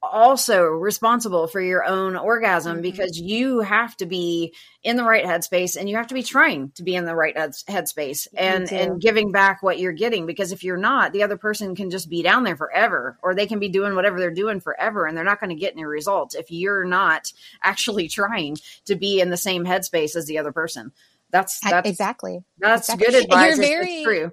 also 0.00 0.62
responsible 0.66 1.48
for 1.48 1.61
your 1.61 1.85
own 1.85 2.14
orgasm 2.14 2.78
Mhm. 2.78 2.83
because 2.83 3.18
you 3.20 3.61
have 3.61 3.96
to 3.96 4.07
be 4.07 4.54
in 4.85 4.96
the 4.96 5.02
right 5.02 5.24
headspace 5.24 5.76
and 5.76 5.90
you 5.90 5.96
have 5.96 6.07
to 6.07 6.14
be 6.14 6.22
trying 6.22 6.70
to 6.76 6.85
be 6.85 6.94
in 6.94 7.04
the 7.04 7.16
right 7.16 7.35
headspace 7.35 8.28
and 8.37 8.72
and 8.72 9.00
giving 9.00 9.33
back 9.33 9.61
what 9.61 9.81
you're 9.81 9.90
getting 9.92 10.24
because 10.24 10.52
if 10.52 10.62
you're 10.62 10.76
not 10.76 11.12
the 11.12 11.24
other 11.24 11.37
person 11.37 11.74
can 11.74 11.90
just 11.90 12.09
be 12.09 12.22
down 12.22 12.44
there 12.44 12.57
forever 12.57 13.18
or 13.24 13.35
they 13.35 13.46
can 13.48 13.59
be 13.59 13.68
doing 13.68 13.96
whatever 13.96 14.20
they're 14.20 14.31
doing 14.31 14.61
forever 14.61 15.04
and 15.04 15.16
they're 15.16 15.24
not 15.24 15.40
going 15.40 15.50
to 15.50 15.57
get 15.57 15.72
any 15.72 15.85
results 15.85 16.37
if 16.37 16.48
you're 16.52 16.85
not 16.85 17.33
actually 17.64 18.07
trying 18.09 18.57
to 18.85 18.94
be 18.94 19.20
in 19.20 19.31
the 19.31 19.37
same 19.37 19.64
headspace 19.64 20.14
as 20.14 20.26
the 20.26 20.38
other 20.38 20.52
person. 20.52 20.92
That's 21.31 21.59
that's 21.59 21.88
exactly. 21.88 22.44
that's 22.61 22.88
exactly. 22.88 23.07
good 23.07 23.24
advice 23.24 23.38
you're 23.40 23.46
It's- 23.46 23.59
it's 23.59 23.68
very- 23.68 24.04
true 24.04 24.31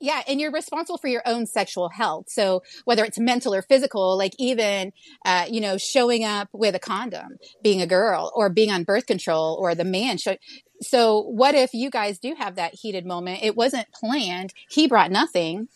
yeah 0.00 0.22
and 0.28 0.40
you're 0.40 0.52
responsible 0.52 0.98
for 0.98 1.08
your 1.08 1.22
own 1.26 1.46
sexual 1.46 1.88
health. 1.88 2.26
So 2.28 2.62
whether 2.84 3.04
it's 3.04 3.18
mental 3.18 3.54
or 3.54 3.62
physical 3.62 4.16
like 4.16 4.32
even 4.38 4.92
uh, 5.24 5.46
you 5.50 5.60
know 5.60 5.76
showing 5.78 6.24
up 6.24 6.48
with 6.52 6.74
a 6.74 6.80
condom 6.80 7.38
being 7.62 7.80
a 7.80 7.86
girl 7.86 8.32
or 8.34 8.48
being 8.48 8.70
on 8.70 8.84
birth 8.84 9.06
control 9.06 9.56
or 9.60 9.74
the 9.74 9.84
man 9.84 10.18
show 10.18 10.36
so 10.80 11.20
what 11.22 11.54
if 11.54 11.72
you 11.72 11.90
guys 11.90 12.18
do 12.18 12.34
have 12.38 12.56
that 12.56 12.74
heated 12.74 13.06
moment? 13.06 13.40
It 13.42 13.56
wasn't 13.56 13.90
planned. 13.92 14.52
He 14.68 14.86
brought 14.86 15.10
nothing. 15.10 15.68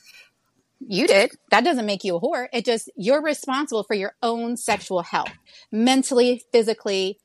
You 0.86 1.06
did. 1.06 1.32
That 1.50 1.64
doesn't 1.64 1.86
make 1.86 2.04
you 2.04 2.16
a 2.16 2.20
whore. 2.20 2.48
It 2.52 2.64
just 2.64 2.90
you're 2.96 3.22
responsible 3.22 3.82
for 3.82 3.94
your 3.94 4.14
own 4.22 4.56
sexual 4.56 5.02
health 5.02 5.32
mentally 5.70 6.42
physically 6.52 7.18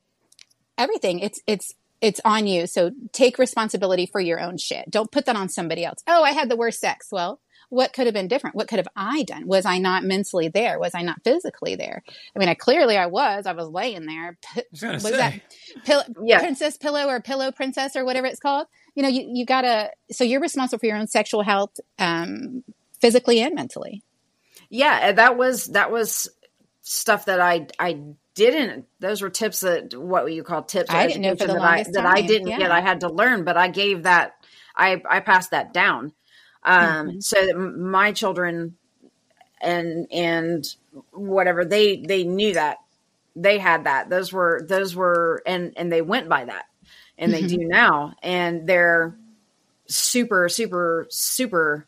everything. 0.76 1.20
It's 1.20 1.40
it's 1.46 1.74
it's 2.00 2.20
on 2.24 2.46
you. 2.46 2.66
So 2.66 2.90
take 3.12 3.38
responsibility 3.38 4.06
for 4.06 4.20
your 4.20 4.40
own 4.40 4.58
shit. 4.58 4.90
Don't 4.90 5.10
put 5.10 5.26
that 5.26 5.36
on 5.36 5.48
somebody 5.48 5.84
else. 5.84 5.98
Oh 6.06 6.22
i 6.22 6.32
had 6.32 6.48
the 6.48 6.56
worst 6.56 6.80
sex. 6.80 7.08
Well 7.10 7.40
what 7.68 7.92
could 7.92 8.06
have 8.06 8.14
been 8.14 8.28
different? 8.28 8.54
What 8.54 8.68
could 8.68 8.78
have 8.78 8.86
i 8.94 9.22
done? 9.24 9.46
Was 9.48 9.66
i 9.66 9.78
not 9.78 10.04
mentally 10.04 10.48
there? 10.48 10.78
Was 10.78 10.94
i 10.94 11.02
not 11.02 11.24
physically 11.24 11.74
there? 11.74 12.02
I 12.34 12.38
mean 12.38 12.48
i 12.48 12.54
clearly 12.54 12.96
i 12.96 13.06
was. 13.06 13.46
I 13.46 13.52
was 13.52 13.68
laying 13.68 14.06
there. 14.06 14.38
P- 14.54 14.62
was 14.72 14.82
was 14.82 15.02
say. 15.04 15.16
that? 15.16 15.40
Pill- 15.84 16.04
Yeah. 16.22 16.38
princess 16.38 16.76
pillow 16.76 17.06
or 17.08 17.20
pillow 17.20 17.50
princess 17.50 17.96
or 17.96 18.04
whatever 18.04 18.26
it's 18.26 18.40
called. 18.40 18.66
You 18.94 19.02
know 19.02 19.08
you, 19.08 19.28
you 19.32 19.46
gotta 19.46 19.90
so 20.12 20.24
you're 20.24 20.40
responsible 20.40 20.78
for 20.80 20.86
your 20.86 20.96
own 20.96 21.06
sexual 21.08 21.42
health 21.42 21.78
um 21.98 22.62
physically 23.00 23.40
and 23.40 23.54
mentally. 23.54 24.02
Yeah 24.70 25.12
that 25.12 25.36
was 25.36 25.66
that 25.68 25.90
was 25.90 26.28
stuff 26.82 27.24
that 27.24 27.40
i 27.40 27.66
i 27.80 28.00
didn't 28.36 28.86
those 29.00 29.20
were 29.22 29.30
tips 29.30 29.60
that 29.60 29.92
what 29.98 30.32
you 30.32 30.44
call 30.44 30.62
tips 30.62 30.90
I 30.90 31.08
didn't 31.08 31.22
know 31.22 31.34
for 31.34 31.46
the 31.48 31.54
that 31.54 31.62
i 31.62 31.82
that 31.82 32.06
i 32.06 32.20
didn't 32.22 32.48
get 32.48 32.60
Yeah. 32.60 32.72
i 32.72 32.80
had 32.80 33.00
to 33.00 33.08
learn 33.08 33.42
but 33.44 33.56
i 33.56 33.66
gave 33.68 34.04
that 34.04 34.34
i 34.76 35.02
i 35.10 35.18
passed 35.20 35.50
that 35.50 35.72
down 35.72 36.12
um 36.62 37.08
Mhm. 37.08 37.22
so 37.22 37.44
that 37.44 37.56
my 37.56 38.12
children 38.12 38.76
and 39.60 40.06
and 40.12 40.64
whatever 41.12 41.64
they 41.64 41.96
they 41.96 42.22
knew 42.24 42.52
that 42.54 42.76
they 43.34 43.58
had 43.58 43.84
that 43.84 44.10
those 44.10 44.32
were 44.32 44.62
those 44.68 44.94
were 44.94 45.42
and 45.46 45.72
and 45.76 45.90
they 45.90 46.02
went 46.02 46.28
by 46.28 46.44
that 46.44 46.66
and 47.18 47.32
they 47.32 47.42
Mhm. 47.42 47.48
do 47.48 47.58
now 47.60 48.14
and 48.22 48.66
they're 48.68 49.16
super 49.88 50.48
super 50.50 51.06
super 51.08 51.86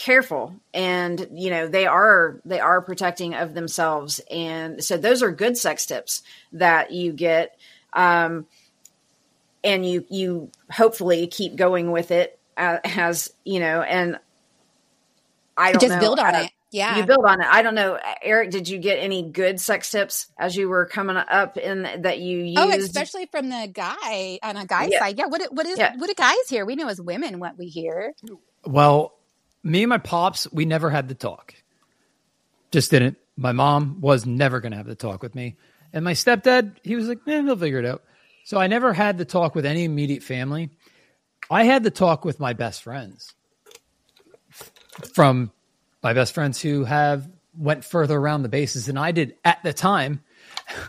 careful 0.00 0.54
and 0.72 1.28
you 1.34 1.50
know 1.50 1.68
they 1.68 1.84
are 1.84 2.40
they 2.46 2.58
are 2.58 2.80
protecting 2.80 3.34
of 3.34 3.52
themselves 3.52 4.18
and 4.30 4.82
so 4.82 4.96
those 4.96 5.22
are 5.22 5.30
good 5.30 5.58
sex 5.58 5.84
tips 5.84 6.22
that 6.52 6.90
you 6.90 7.12
get 7.12 7.54
um 7.92 8.46
and 9.62 9.84
you 9.84 10.02
you 10.08 10.50
hopefully 10.70 11.26
keep 11.26 11.54
going 11.54 11.90
with 11.90 12.10
it 12.12 12.40
uh, 12.56 12.78
as 12.82 13.30
you 13.44 13.60
know 13.60 13.82
and 13.82 14.18
i 15.58 15.70
don't 15.70 15.82
just 15.82 15.92
know, 15.92 16.00
build 16.00 16.18
on 16.18 16.34
uh, 16.34 16.44
it 16.44 16.50
yeah 16.70 16.96
you 16.96 17.04
build 17.04 17.26
on 17.26 17.42
it 17.42 17.46
i 17.50 17.60
don't 17.60 17.74
know 17.74 17.98
eric 18.22 18.50
did 18.50 18.66
you 18.66 18.78
get 18.78 18.96
any 18.96 19.30
good 19.30 19.60
sex 19.60 19.90
tips 19.90 20.28
as 20.38 20.56
you 20.56 20.66
were 20.66 20.86
coming 20.86 21.18
up 21.18 21.58
in 21.58 21.82
that 21.82 22.20
you 22.20 22.38
used 22.38 22.58
Oh, 22.58 22.70
especially 22.70 23.26
from 23.26 23.50
the 23.50 23.68
guy 23.70 24.38
on 24.42 24.56
a 24.56 24.64
guy 24.64 24.88
Yeah. 24.88 25.00
side. 25.00 25.18
Yeah. 25.18 25.26
What 25.26 25.42
what 25.52 25.66
is 25.66 25.78
Yeah. 25.78 25.94
what 25.98 26.06
do 26.06 26.14
guys 26.14 26.48
hear? 26.48 26.64
We 26.64 26.74
know 26.76 26.88
as 26.88 27.00
women 27.00 27.38
what 27.38 27.58
we 27.58 27.66
hear. 27.66 28.14
Well, 28.64 29.12
me 29.62 29.82
and 29.82 29.90
my 29.90 29.98
pops, 29.98 30.50
we 30.52 30.64
never 30.64 30.90
had 30.90 31.08
the 31.08 31.14
talk. 31.14 31.54
Just 32.70 32.90
didn't. 32.90 33.18
My 33.36 33.52
mom 33.52 34.00
was 34.00 34.26
never 34.26 34.60
going 34.60 34.72
to 34.72 34.78
have 34.78 34.86
the 34.86 34.94
talk 34.94 35.22
with 35.22 35.34
me. 35.34 35.56
And 35.92 36.04
my 36.04 36.12
stepdad, 36.12 36.76
he 36.82 36.94
was 36.94 37.08
like, 37.08 37.18
eh, 37.26 37.42
he'll 37.42 37.56
figure 37.56 37.78
it 37.78 37.86
out. 37.86 38.02
So 38.44 38.58
I 38.58 38.66
never 38.66 38.92
had 38.92 39.18
the 39.18 39.24
talk 39.24 39.54
with 39.54 39.66
any 39.66 39.84
immediate 39.84 40.22
family. 40.22 40.70
I 41.50 41.64
had 41.64 41.82
the 41.82 41.90
talk 41.90 42.24
with 42.24 42.38
my 42.38 42.52
best 42.52 42.82
friends 42.82 43.34
from 45.14 45.50
my 46.02 46.12
best 46.12 46.34
friends 46.34 46.60
who 46.60 46.84
have 46.84 47.28
went 47.56 47.84
further 47.84 48.16
around 48.18 48.42
the 48.42 48.48
bases 48.48 48.86
than 48.86 48.96
I 48.96 49.12
did 49.12 49.36
at 49.44 49.62
the 49.62 49.72
time. 49.72 50.22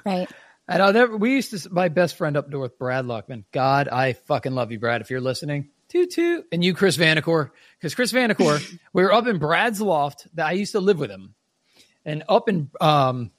Right. 0.06 0.30
And 0.68 0.82
I'll 0.82 0.94
never, 0.94 1.18
we 1.18 1.34
used 1.34 1.52
to, 1.52 1.70
my 1.70 1.90
best 1.90 2.16
friend 2.16 2.38
up 2.38 2.48
north, 2.48 2.78
Brad 2.78 3.04
Luckman. 3.04 3.44
God, 3.52 3.90
I 3.90 4.14
fucking 4.14 4.54
love 4.54 4.72
you, 4.72 4.80
Brad. 4.80 5.02
If 5.02 5.10
you're 5.10 5.20
listening, 5.20 5.68
toot 5.90 6.12
toot, 6.12 6.46
and 6.50 6.64
you, 6.64 6.74
Chris 6.74 6.96
Vanacore, 6.96 7.50
because 7.82 7.96
Chris 7.96 8.13
Vanacore, 8.13 8.62
we 8.94 9.04
were 9.04 9.12
up 9.12 9.26
in 9.26 9.39
Brad's 9.39 9.82
loft 9.82 10.28
that 10.36 10.46
I 10.46 10.52
used 10.52 10.74
to 10.74 10.80
live 10.80 11.00
with 11.00 11.10
him, 11.10 11.34
and 12.06 12.24
up 12.30 12.48
in 12.48 12.70
um, 12.80 13.32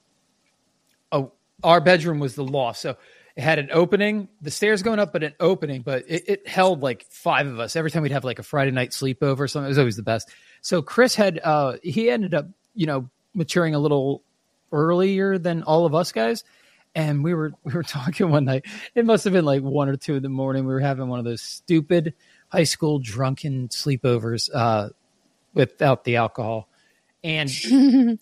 our 1.62 1.80
bedroom 1.80 2.18
was 2.18 2.34
the 2.34 2.44
loft, 2.44 2.80
so 2.80 2.96
it 3.36 3.42
had 3.42 3.58
an 3.58 3.70
opening, 3.72 4.28
the 4.40 4.50
stairs 4.50 4.82
going 4.82 4.98
up, 4.98 5.12
but 5.12 5.22
an 5.22 5.34
opening, 5.40 5.82
but 5.82 6.04
it, 6.06 6.24
it 6.28 6.48
held 6.48 6.82
like 6.82 7.06
five 7.10 7.46
of 7.46 7.58
us. 7.60 7.76
Every 7.76 7.90
time 7.90 8.02
we'd 8.02 8.12
have 8.12 8.24
like 8.24 8.38
a 8.38 8.42
Friday 8.42 8.72
night 8.72 8.90
sleepover 8.90 9.40
or 9.40 9.48
something, 9.48 9.66
it 9.66 9.68
was 9.68 9.78
always 9.78 9.96
the 9.96 10.02
best. 10.02 10.30
So 10.60 10.82
Chris 10.82 11.14
had, 11.14 11.40
uh, 11.42 11.76
he 11.82 12.10
ended 12.10 12.34
up, 12.34 12.46
you 12.74 12.86
know, 12.86 13.08
maturing 13.34 13.74
a 13.74 13.78
little 13.78 14.22
earlier 14.70 15.38
than 15.38 15.62
all 15.62 15.86
of 15.86 15.94
us 15.94 16.12
guys. 16.12 16.44
And 16.94 17.24
we 17.24 17.32
were 17.32 17.52
we 17.64 17.72
were 17.72 17.82
talking 17.82 18.30
one 18.30 18.44
night. 18.44 18.66
It 18.94 19.06
must 19.06 19.24
have 19.24 19.32
been 19.32 19.46
like 19.46 19.62
one 19.62 19.88
or 19.88 19.96
two 19.96 20.16
in 20.16 20.22
the 20.22 20.28
morning. 20.28 20.66
We 20.66 20.74
were 20.74 20.80
having 20.80 21.08
one 21.08 21.18
of 21.18 21.24
those 21.24 21.40
stupid 21.40 22.12
high 22.52 22.64
school 22.64 22.98
drunken 22.98 23.68
sleepovers 23.68 24.50
uh, 24.54 24.90
without 25.54 26.04
the 26.04 26.16
alcohol, 26.16 26.68
and 27.24 27.50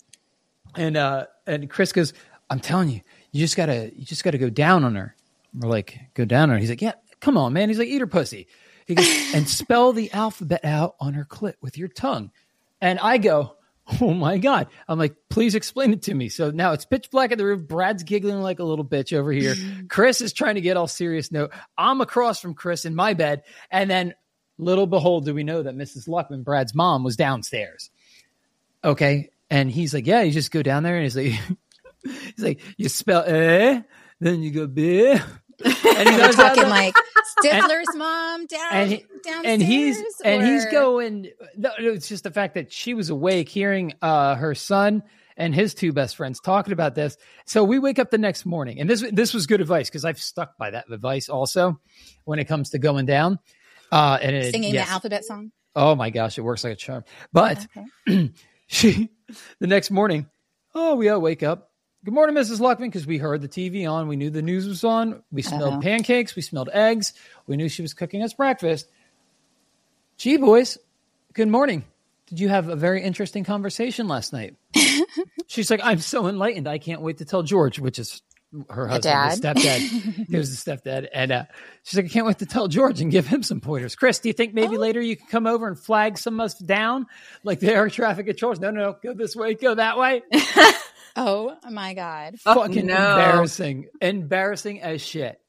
and 0.75 0.97
uh, 0.97 1.25
and 1.45 1.69
Chris 1.69 1.91
goes, 1.91 2.13
"I'm 2.49 2.61
telling 2.61 2.89
you, 2.89 3.01
you 3.31 3.41
just 3.41 3.57
gotta 3.57 3.91
you 3.95 4.05
just 4.05 4.23
gotta 4.23 4.37
go 4.37 4.49
down 4.49 4.83
on 4.83 4.95
her. 4.95 5.15
We're 5.53 5.69
like, 5.69 5.99
go 6.13 6.25
down 6.25 6.43
on 6.43 6.49
her. 6.49 6.57
He's 6.57 6.69
like, 6.69 6.81
yeah, 6.81 6.93
come 7.19 7.37
on, 7.37 7.53
man. 7.53 7.69
He's 7.69 7.79
like, 7.79 7.87
eat 7.87 7.99
her 7.99 8.07
pussy. 8.07 8.47
He 8.85 8.95
goes, 8.95 9.07
and 9.33 9.49
spell 9.49 9.93
the 9.93 10.11
alphabet 10.11 10.63
out 10.63 10.95
on 10.99 11.13
her 11.13 11.25
clit 11.25 11.55
with 11.61 11.77
your 11.77 11.87
tongue. 11.87 12.31
And 12.79 12.99
I 12.99 13.17
go, 13.17 13.55
oh 13.99 14.13
my 14.13 14.37
God. 14.37 14.67
I'm 14.87 14.97
like, 14.97 15.15
please 15.29 15.55
explain 15.55 15.93
it 15.93 16.03
to 16.03 16.13
me. 16.13 16.29
So 16.29 16.51
now 16.51 16.71
it's 16.71 16.85
pitch 16.85 17.11
black 17.11 17.31
in 17.31 17.37
the 17.37 17.45
room. 17.45 17.65
Brad's 17.65 18.03
giggling 18.03 18.41
like 18.41 18.59
a 18.59 18.63
little 18.63 18.85
bitch 18.85 19.17
over 19.17 19.31
here. 19.31 19.55
Chris 19.89 20.21
is 20.21 20.33
trying 20.33 20.55
to 20.55 20.61
get 20.61 20.77
all 20.77 20.87
serious 20.87 21.31
note. 21.31 21.51
I'm 21.77 22.01
across 22.01 22.39
from 22.39 22.53
Chris 22.53 22.85
in 22.85 22.95
my 22.95 23.13
bed. 23.13 23.43
And 23.69 23.89
then 23.89 24.13
little 24.61 24.87
behold, 24.87 25.25
do 25.25 25.33
we 25.33 25.43
know 25.43 25.63
that 25.63 25.75
Mrs. 25.75 26.07
Luckman, 26.07 26.43
Brad's 26.43 26.73
mom, 26.73 27.03
was 27.03 27.15
downstairs. 27.15 27.89
Okay. 28.83 29.29
And 29.49 29.69
he's 29.69 29.93
like, 29.93 30.07
yeah, 30.07 30.21
you 30.21 30.31
just 30.31 30.51
go 30.51 30.63
down 30.63 30.83
there 30.83 30.95
and 30.95 31.03
he's 31.03 31.17
like, 31.17 31.39
He's 32.03 32.39
like, 32.39 32.61
you 32.77 32.89
spell 32.89 33.23
eh, 33.27 33.81
then 34.19 34.41
you 34.41 34.51
go 34.51 34.67
b. 34.67 35.15
And 35.63 36.09
he's 36.09 36.35
talking 36.35 36.67
like 36.69 36.95
Stifler's 37.43 37.87
and, 37.89 37.99
mom 37.99 38.45
down 38.47 38.69
and 38.71 38.89
he, 38.89 39.05
downstairs, 39.23 39.45
and 39.45 39.61
he's 39.61 39.99
or? 39.99 40.03
and 40.23 40.43
he's 40.47 40.65
going. 40.65 41.27
No, 41.55 41.69
it's 41.77 42.07
just 42.07 42.23
the 42.23 42.31
fact 42.31 42.55
that 42.55 42.71
she 42.71 42.95
was 42.95 43.11
awake, 43.11 43.47
hearing 43.47 43.93
uh, 44.01 44.33
her 44.35 44.55
son 44.55 45.03
and 45.37 45.53
his 45.53 45.75
two 45.75 45.93
best 45.93 46.15
friends 46.15 46.39
talking 46.39 46.73
about 46.73 46.95
this. 46.95 47.15
So 47.45 47.63
we 47.63 47.77
wake 47.77 47.99
up 47.99 48.09
the 48.09 48.17
next 48.17 48.43
morning, 48.43 48.79
and 48.79 48.89
this 48.89 49.05
this 49.11 49.35
was 49.35 49.45
good 49.45 49.61
advice 49.61 49.87
because 49.87 50.03
I've 50.03 50.17
stuck 50.17 50.57
by 50.57 50.71
that 50.71 50.89
advice 50.89 51.29
also 51.29 51.79
when 52.25 52.39
it 52.39 52.45
comes 52.45 52.71
to 52.71 52.79
going 52.79 53.05
down. 53.05 53.37
Uh, 53.91 54.17
and 54.21 54.35
it, 54.35 54.51
singing 54.51 54.73
yes. 54.73 54.87
the 54.87 54.93
alphabet 54.93 55.25
song. 55.25 55.51
Oh 55.75 55.95
my 55.95 56.09
gosh, 56.09 56.37
it 56.37 56.41
works 56.41 56.63
like 56.63 56.73
a 56.73 56.77
charm. 56.77 57.03
But 57.33 57.67
okay. 58.07 58.31
she, 58.67 59.09
the 59.59 59.67
next 59.67 59.91
morning, 59.91 60.29
oh, 60.75 60.95
we 60.95 61.09
all 61.09 61.19
wake 61.19 61.43
up 61.43 61.71
Good 62.03 62.15
morning, 62.15 62.35
Mrs. 62.35 62.59
Luckman, 62.59 62.87
because 62.87 63.05
we 63.05 63.19
heard 63.19 63.43
the 63.43 63.47
TV 63.47 63.87
on. 63.87 64.07
We 64.07 64.15
knew 64.15 64.31
the 64.31 64.41
news 64.41 64.67
was 64.67 64.83
on. 64.83 65.21
We 65.31 65.43
smelled 65.43 65.73
uh-huh. 65.73 65.81
pancakes. 65.81 66.35
We 66.35 66.41
smelled 66.41 66.71
eggs. 66.73 67.13
We 67.45 67.57
knew 67.57 67.69
she 67.69 67.83
was 67.83 67.93
cooking 67.93 68.23
us 68.23 68.33
breakfast. 68.33 68.87
Gee, 70.17 70.37
boys, 70.37 70.79
good 71.33 71.47
morning. 71.47 71.83
Did 72.25 72.39
you 72.39 72.49
have 72.49 72.69
a 72.69 72.75
very 72.75 73.03
interesting 73.03 73.43
conversation 73.43 74.07
last 74.07 74.33
night? 74.33 74.55
She's 75.47 75.69
like, 75.69 75.81
I'm 75.83 75.99
so 75.99 76.25
enlightened. 76.27 76.67
I 76.67 76.79
can't 76.79 77.01
wait 77.01 77.19
to 77.19 77.25
tell 77.25 77.43
George, 77.43 77.77
which 77.77 77.99
is 77.99 78.23
her 78.69 78.87
husband, 78.87 79.31
the 79.31 79.47
stepdad. 79.47 79.79
he 80.29 80.37
was 80.37 80.63
the 80.63 80.71
stepdad. 80.71 81.07
And 81.13 81.31
uh, 81.31 81.43
she's 81.83 81.97
like, 81.97 82.05
I 82.05 82.09
can't 82.09 82.25
wait 82.25 82.39
to 82.39 82.45
tell 82.45 82.67
George 82.67 83.01
and 83.01 83.11
give 83.11 83.27
him 83.27 83.43
some 83.43 83.61
pointers. 83.61 83.95
Chris, 83.95 84.19
do 84.19 84.29
you 84.29 84.33
think 84.33 84.53
maybe 84.53 84.77
oh. 84.77 84.79
later 84.79 85.01
you 85.01 85.15
can 85.15 85.27
come 85.27 85.47
over 85.47 85.67
and 85.67 85.79
flag 85.79 86.17
some 86.17 86.39
of 86.39 86.45
us 86.45 86.55
down 86.55 87.07
like 87.43 87.59
the 87.59 87.73
air 87.73 87.89
traffic 87.89 88.25
controllers? 88.25 88.59
No, 88.59 88.71
no, 88.71 88.81
no, 88.81 88.95
go 89.01 89.13
this 89.13 89.35
way, 89.35 89.53
go 89.55 89.75
that 89.75 89.97
way. 89.97 90.21
Oh 91.15 91.57
my 91.69 91.93
god! 91.93 92.39
Fucking 92.39 92.85
no. 92.85 92.93
embarrassing, 92.93 93.87
embarrassing 94.01 94.81
as 94.81 95.01
shit. 95.01 95.39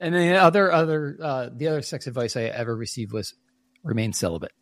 And 0.00 0.14
then 0.14 0.32
the 0.32 0.36
other 0.36 0.72
other 0.72 1.18
uh, 1.22 1.48
the 1.54 1.68
other 1.68 1.82
sex 1.82 2.06
advice 2.06 2.36
I 2.36 2.44
ever 2.44 2.74
received 2.74 3.12
was 3.12 3.34
remain 3.82 4.12
celibate. 4.12 4.52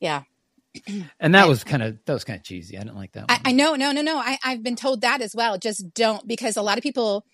Yeah. 0.00 0.22
And 1.20 1.34
that 1.34 1.44
I, 1.44 1.48
was 1.48 1.64
kind 1.64 1.82
of 1.82 1.98
that 2.04 2.12
was 2.12 2.24
kind 2.24 2.38
of 2.38 2.44
cheesy. 2.44 2.76
I 2.76 2.82
didn't 2.82 2.96
like 2.96 3.12
that. 3.12 3.26
I, 3.28 3.40
I, 3.46 3.52
know, 3.52 3.74
no, 3.74 3.92
no, 3.92 4.02
no. 4.02 4.18
I, 4.18 4.38
I've 4.44 4.62
been 4.62 4.76
told 4.76 5.00
that 5.00 5.20
as 5.22 5.34
well. 5.34 5.58
Just 5.58 5.94
don't 5.94 6.26
because 6.26 6.56
a 6.56 6.62
lot 6.62 6.78
of 6.78 6.82
people. 6.82 7.24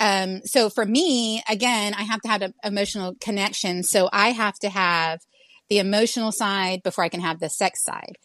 Um, 0.00 0.40
so 0.44 0.70
for 0.70 0.84
me, 0.84 1.42
again, 1.48 1.94
I 1.94 2.02
have 2.02 2.20
to 2.22 2.28
have 2.28 2.42
an 2.42 2.54
emotional 2.64 3.14
connection. 3.20 3.82
So 3.82 4.08
I 4.12 4.30
have 4.30 4.58
to 4.60 4.68
have 4.68 5.20
the 5.68 5.78
emotional 5.78 6.32
side 6.32 6.82
before 6.82 7.04
I 7.04 7.08
can 7.08 7.20
have 7.20 7.40
the 7.40 7.48
sex 7.48 7.82
side. 7.82 8.16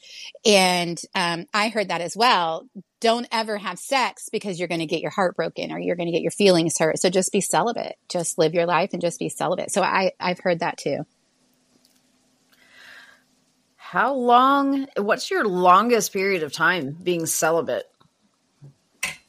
And 0.45 0.99
um, 1.15 1.45
I 1.53 1.69
heard 1.69 1.89
that 1.89 2.01
as 2.01 2.15
well. 2.15 2.67
Don't 2.99 3.27
ever 3.31 3.57
have 3.57 3.79
sex 3.79 4.29
because 4.31 4.59
you're 4.59 4.67
going 4.67 4.81
to 4.81 4.85
get 4.85 5.01
your 5.01 5.11
heart 5.11 5.35
broken 5.35 5.71
or 5.71 5.79
you're 5.79 5.95
going 5.95 6.07
to 6.07 6.11
get 6.11 6.21
your 6.21 6.31
feelings 6.31 6.77
hurt. 6.77 6.99
So 6.99 7.09
just 7.09 7.31
be 7.31 7.41
celibate. 7.41 7.95
Just 8.09 8.37
live 8.37 8.53
your 8.53 8.65
life 8.65 8.89
and 8.91 9.01
just 9.01 9.19
be 9.19 9.29
celibate. 9.29 9.71
So 9.71 9.81
I, 9.81 10.11
I've 10.19 10.39
heard 10.39 10.59
that 10.59 10.77
too. 10.77 11.05
How 13.89 14.13
long? 14.13 14.85
What's 14.97 15.31
your 15.31 15.45
longest 15.45 16.13
period 16.13 16.43
of 16.43 16.53
time 16.53 16.91
being 16.91 17.25
celibate? 17.25 17.89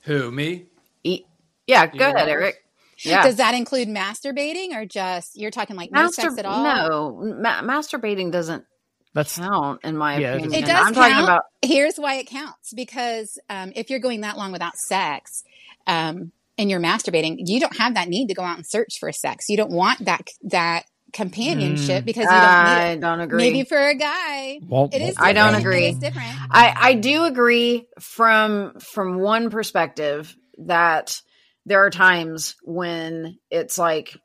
Who 0.02 0.30
me? 0.30 0.66
yeah, 1.02 1.86
go 1.86 2.10
ahead, 2.10 2.28
Eric. 2.28 2.62
Yeah. 2.98 3.22
Does 3.22 3.36
that 3.36 3.54
include 3.54 3.88
masturbating 3.88 4.74
or 4.74 4.84
just 4.84 5.34
you're 5.34 5.50
talking 5.50 5.76
like 5.76 5.90
no 5.90 6.10
sex 6.10 6.36
at 6.36 6.44
all? 6.44 6.62
No, 6.62 7.34
ma- 7.40 7.62
masturbating 7.62 8.30
doesn't 8.30 8.66
that's 9.14 9.38
count 9.38 9.80
in 9.82 9.96
my 9.96 10.18
yeah, 10.18 10.34
opinion. 10.34 10.62
It 10.62 10.66
does 10.66 10.88
I'm 10.88 10.92
count. 10.92 11.24
About- 11.24 11.44
Here's 11.62 11.96
why 11.96 12.16
it 12.16 12.26
counts 12.26 12.74
because 12.74 13.38
um, 13.48 13.72
if 13.74 13.88
you're 13.88 13.98
going 13.98 14.20
that 14.20 14.36
long 14.36 14.52
without 14.52 14.76
sex. 14.76 15.42
Um, 15.86 16.32
and 16.58 16.70
you're 16.70 16.80
masturbating, 16.80 17.36
you 17.46 17.58
don't 17.58 17.78
have 17.78 17.94
that 17.94 18.10
need 18.10 18.26
to 18.26 18.34
go 18.34 18.42
out 18.42 18.58
and 18.58 18.66
search 18.66 18.98
for 19.00 19.10
sex. 19.12 19.48
You 19.48 19.56
don't 19.56 19.72
want 19.72 20.04
that 20.04 20.28
that 20.42 20.84
companionship 21.12 22.02
mm. 22.02 22.06
because 22.06 22.24
you 22.24 22.30
don't 22.30 22.38
I 22.38 22.88
need 22.88 22.92
it. 22.92 23.00
don't 23.00 23.20
agree. 23.20 23.42
Maybe 23.42 23.64
for 23.64 23.78
a 23.78 23.94
guy, 23.94 24.60
well, 24.62 24.88
it 24.92 25.02
is. 25.02 25.16
I 25.18 25.32
don't 25.32 25.54
agree. 25.54 25.86
It 25.86 25.94
is 25.94 25.98
different. 25.98 26.28
I 26.50 26.74
I 26.76 26.94
do 26.94 27.24
agree 27.24 27.86
from 27.98 28.78
from 28.80 29.18
one 29.18 29.50
perspective 29.50 30.36
that 30.58 31.20
there 31.66 31.84
are 31.84 31.90
times 31.90 32.56
when 32.62 33.38
it's 33.50 33.78
like 33.78 34.16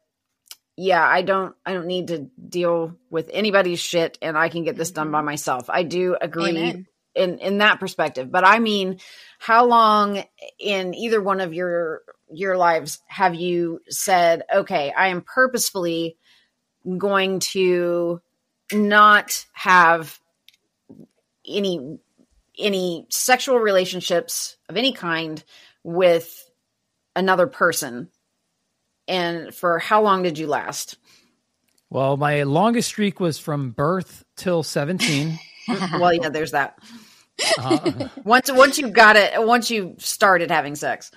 yeah 0.78 1.06
i 1.06 1.22
don't 1.22 1.56
i 1.66 1.74
don't 1.74 1.88
need 1.88 2.08
to 2.08 2.30
deal 2.50 2.96
with 3.10 3.30
anybody's 3.32 3.80
shit 3.80 4.18
and 4.22 4.38
i 4.38 4.50
can 4.50 4.64
get 4.64 4.76
this 4.76 4.92
done 4.92 5.12
by 5.12 5.20
mm-hmm. 5.20 5.28
myself 5.28 5.70
i 5.70 5.84
do 5.84 6.16
agree 6.20 6.50
Amen. 6.50 6.88
in 7.14 7.40
in 7.40 7.58
that 7.60 7.80
perspective 7.80 8.32
but 8.32 8.46
i 8.46 8.60
mean 8.60 9.00
how 9.40 9.66
long 9.66 10.24
in 10.60 10.94
either 10.96 11.22
one 11.22 11.40
of 11.40 11.54
your 11.54 12.02
your 12.32 12.58
lives 12.58 13.00
have 13.08 13.36
you 13.36 13.80
said 13.90 14.44
okay 14.54 14.92
i 14.96 15.08
am 15.08 15.22
purposefully 15.22 16.18
going 16.98 17.40
to 17.40 18.22
not 18.72 19.46
have 19.54 20.20
any 21.48 22.00
any 22.58 23.06
sexual 23.10 23.60
relationships 23.60 24.56
of 24.70 24.78
any 24.78 24.94
kind 24.94 25.44
with 25.84 26.50
another 27.16 27.48
person. 27.48 28.10
And 29.08 29.54
for 29.54 29.78
how 29.80 30.02
long 30.02 30.24
did 30.24 30.38
you 30.38 30.48
last? 30.48 30.98
Well, 31.90 32.18
my 32.18 32.44
longest 32.44 32.90
streak 32.90 33.20
was 33.20 33.38
from 33.38 33.72
birth 33.72 34.24
till 34.36 34.64
17. 34.64 35.38
well, 35.94 36.14
yeah, 36.14 36.30
there's 36.30 36.52
that. 36.52 36.80
Uh, 37.58 38.08
once 38.24 38.52
once 38.52 38.78
you 38.78 38.90
got 38.90 39.16
it, 39.16 39.32
once 39.46 39.70
you 39.70 39.96
started 40.00 40.50
having 40.50 40.76
sex. 40.76 41.12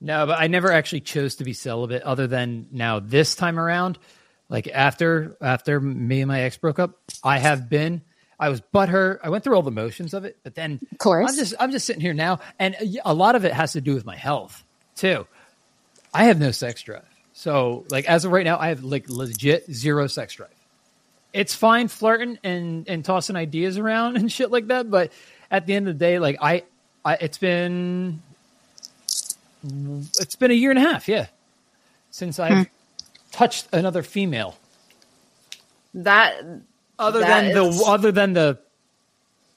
No, 0.00 0.26
but 0.26 0.38
I 0.38 0.46
never 0.46 0.70
actually 0.70 1.00
chose 1.00 1.36
to 1.36 1.44
be 1.44 1.52
celibate 1.52 2.02
other 2.02 2.26
than 2.26 2.66
now 2.70 3.00
this 3.00 3.34
time 3.34 3.58
around. 3.58 3.98
Like 4.48 4.68
after 4.68 5.36
after 5.40 5.80
me 5.80 6.20
and 6.20 6.28
my 6.28 6.40
ex 6.42 6.56
broke 6.56 6.78
up, 6.78 6.98
I 7.22 7.38
have 7.38 7.68
been 7.68 8.02
I 8.40 8.48
was 8.48 8.60
but 8.60 8.88
butthurt. 8.88 9.18
I 9.22 9.30
went 9.30 9.44
through 9.44 9.56
all 9.56 9.62
the 9.62 9.70
motions 9.70 10.14
of 10.14 10.24
it, 10.24 10.38
but 10.42 10.54
then 10.54 10.80
of 10.92 10.98
course 10.98 11.30
I'm 11.30 11.36
just 11.36 11.54
I'm 11.58 11.70
just 11.70 11.86
sitting 11.86 12.00
here 12.00 12.14
now, 12.14 12.40
and 12.58 12.76
a 13.04 13.14
lot 13.14 13.34
of 13.34 13.44
it 13.44 13.52
has 13.52 13.72
to 13.72 13.80
do 13.80 13.94
with 13.94 14.06
my 14.06 14.16
health 14.16 14.64
too. 14.96 15.26
I 16.14 16.24
have 16.24 16.40
no 16.40 16.50
sex 16.50 16.82
drive. 16.82 17.04
So, 17.38 17.84
like, 17.90 18.06
as 18.06 18.24
of 18.24 18.32
right 18.32 18.44
now, 18.44 18.58
I 18.58 18.70
have 18.70 18.82
like 18.82 19.08
legit 19.08 19.70
zero 19.70 20.08
sex 20.08 20.34
drive. 20.34 20.50
It's 21.32 21.54
fine 21.54 21.86
flirting 21.86 22.36
and, 22.42 22.88
and 22.88 23.04
tossing 23.04 23.36
ideas 23.36 23.78
around 23.78 24.16
and 24.18 24.30
shit 24.30 24.50
like 24.50 24.66
that. 24.68 24.90
But 24.90 25.12
at 25.48 25.64
the 25.64 25.74
end 25.74 25.86
of 25.86 25.96
the 25.96 26.04
day, 26.04 26.18
like, 26.18 26.38
I, 26.40 26.64
I, 27.04 27.14
it's 27.20 27.38
been, 27.38 28.22
it's 29.62 30.34
been 30.34 30.50
a 30.50 30.54
year 30.54 30.70
and 30.70 30.80
a 30.80 30.82
half. 30.82 31.06
Yeah. 31.06 31.26
Since 32.10 32.40
I've 32.40 32.66
hmm. 32.66 32.72
Touched 33.32 33.68
another 33.72 34.02
female. 34.02 34.56
That, 35.94 36.40
other 36.98 37.20
that 37.20 37.54
than 37.54 37.66
is... 37.66 37.78
the, 37.78 37.84
other 37.84 38.12
than 38.12 38.32
the 38.32 38.58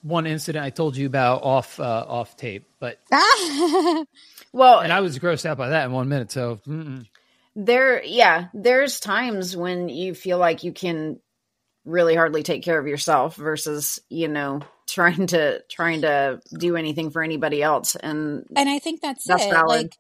one 0.03 0.25
incident 0.25 0.65
I 0.65 0.69
told 0.69 0.97
you 0.97 1.05
about 1.05 1.43
off, 1.43 1.79
uh, 1.79 2.05
off 2.07 2.36
tape, 2.38 2.65
but 2.79 2.99
Well, 4.53 4.79
and 4.79 4.91
I 4.91 4.99
was 4.99 5.17
grossed 5.19 5.45
out 5.45 5.57
by 5.57 5.69
that 5.69 5.86
in 5.86 5.91
one 5.91 6.10
minute. 6.10 6.31
So, 6.31 6.60
mm-mm. 6.67 7.05
there 7.55 8.03
yeah 8.03 8.47
there's 8.53 8.99
times 8.99 9.55
when 9.55 9.89
you 9.89 10.15
feel 10.15 10.38
like 10.38 10.63
you 10.63 10.71
can 10.71 11.19
really 11.86 12.15
hardly 12.15 12.43
take 12.43 12.63
care 12.63 12.79
of 12.79 12.88
yourself 12.88 13.36
versus 13.36 13.99
you 14.10 14.27
know 14.27 14.62
trying 14.88 15.27
to 15.27 15.62
trying 15.69 16.01
to 16.01 16.39
do 16.57 16.75
anything 16.75 17.10
for 17.10 17.23
anybody 17.23 17.62
else 17.62 17.95
and 17.95 18.45
and 18.55 18.69
i 18.69 18.79
think 18.79 19.01
that's, 19.01 19.25
that's 19.25 19.45
it 19.45 19.51
valid. 19.51 19.67
like 19.67 19.97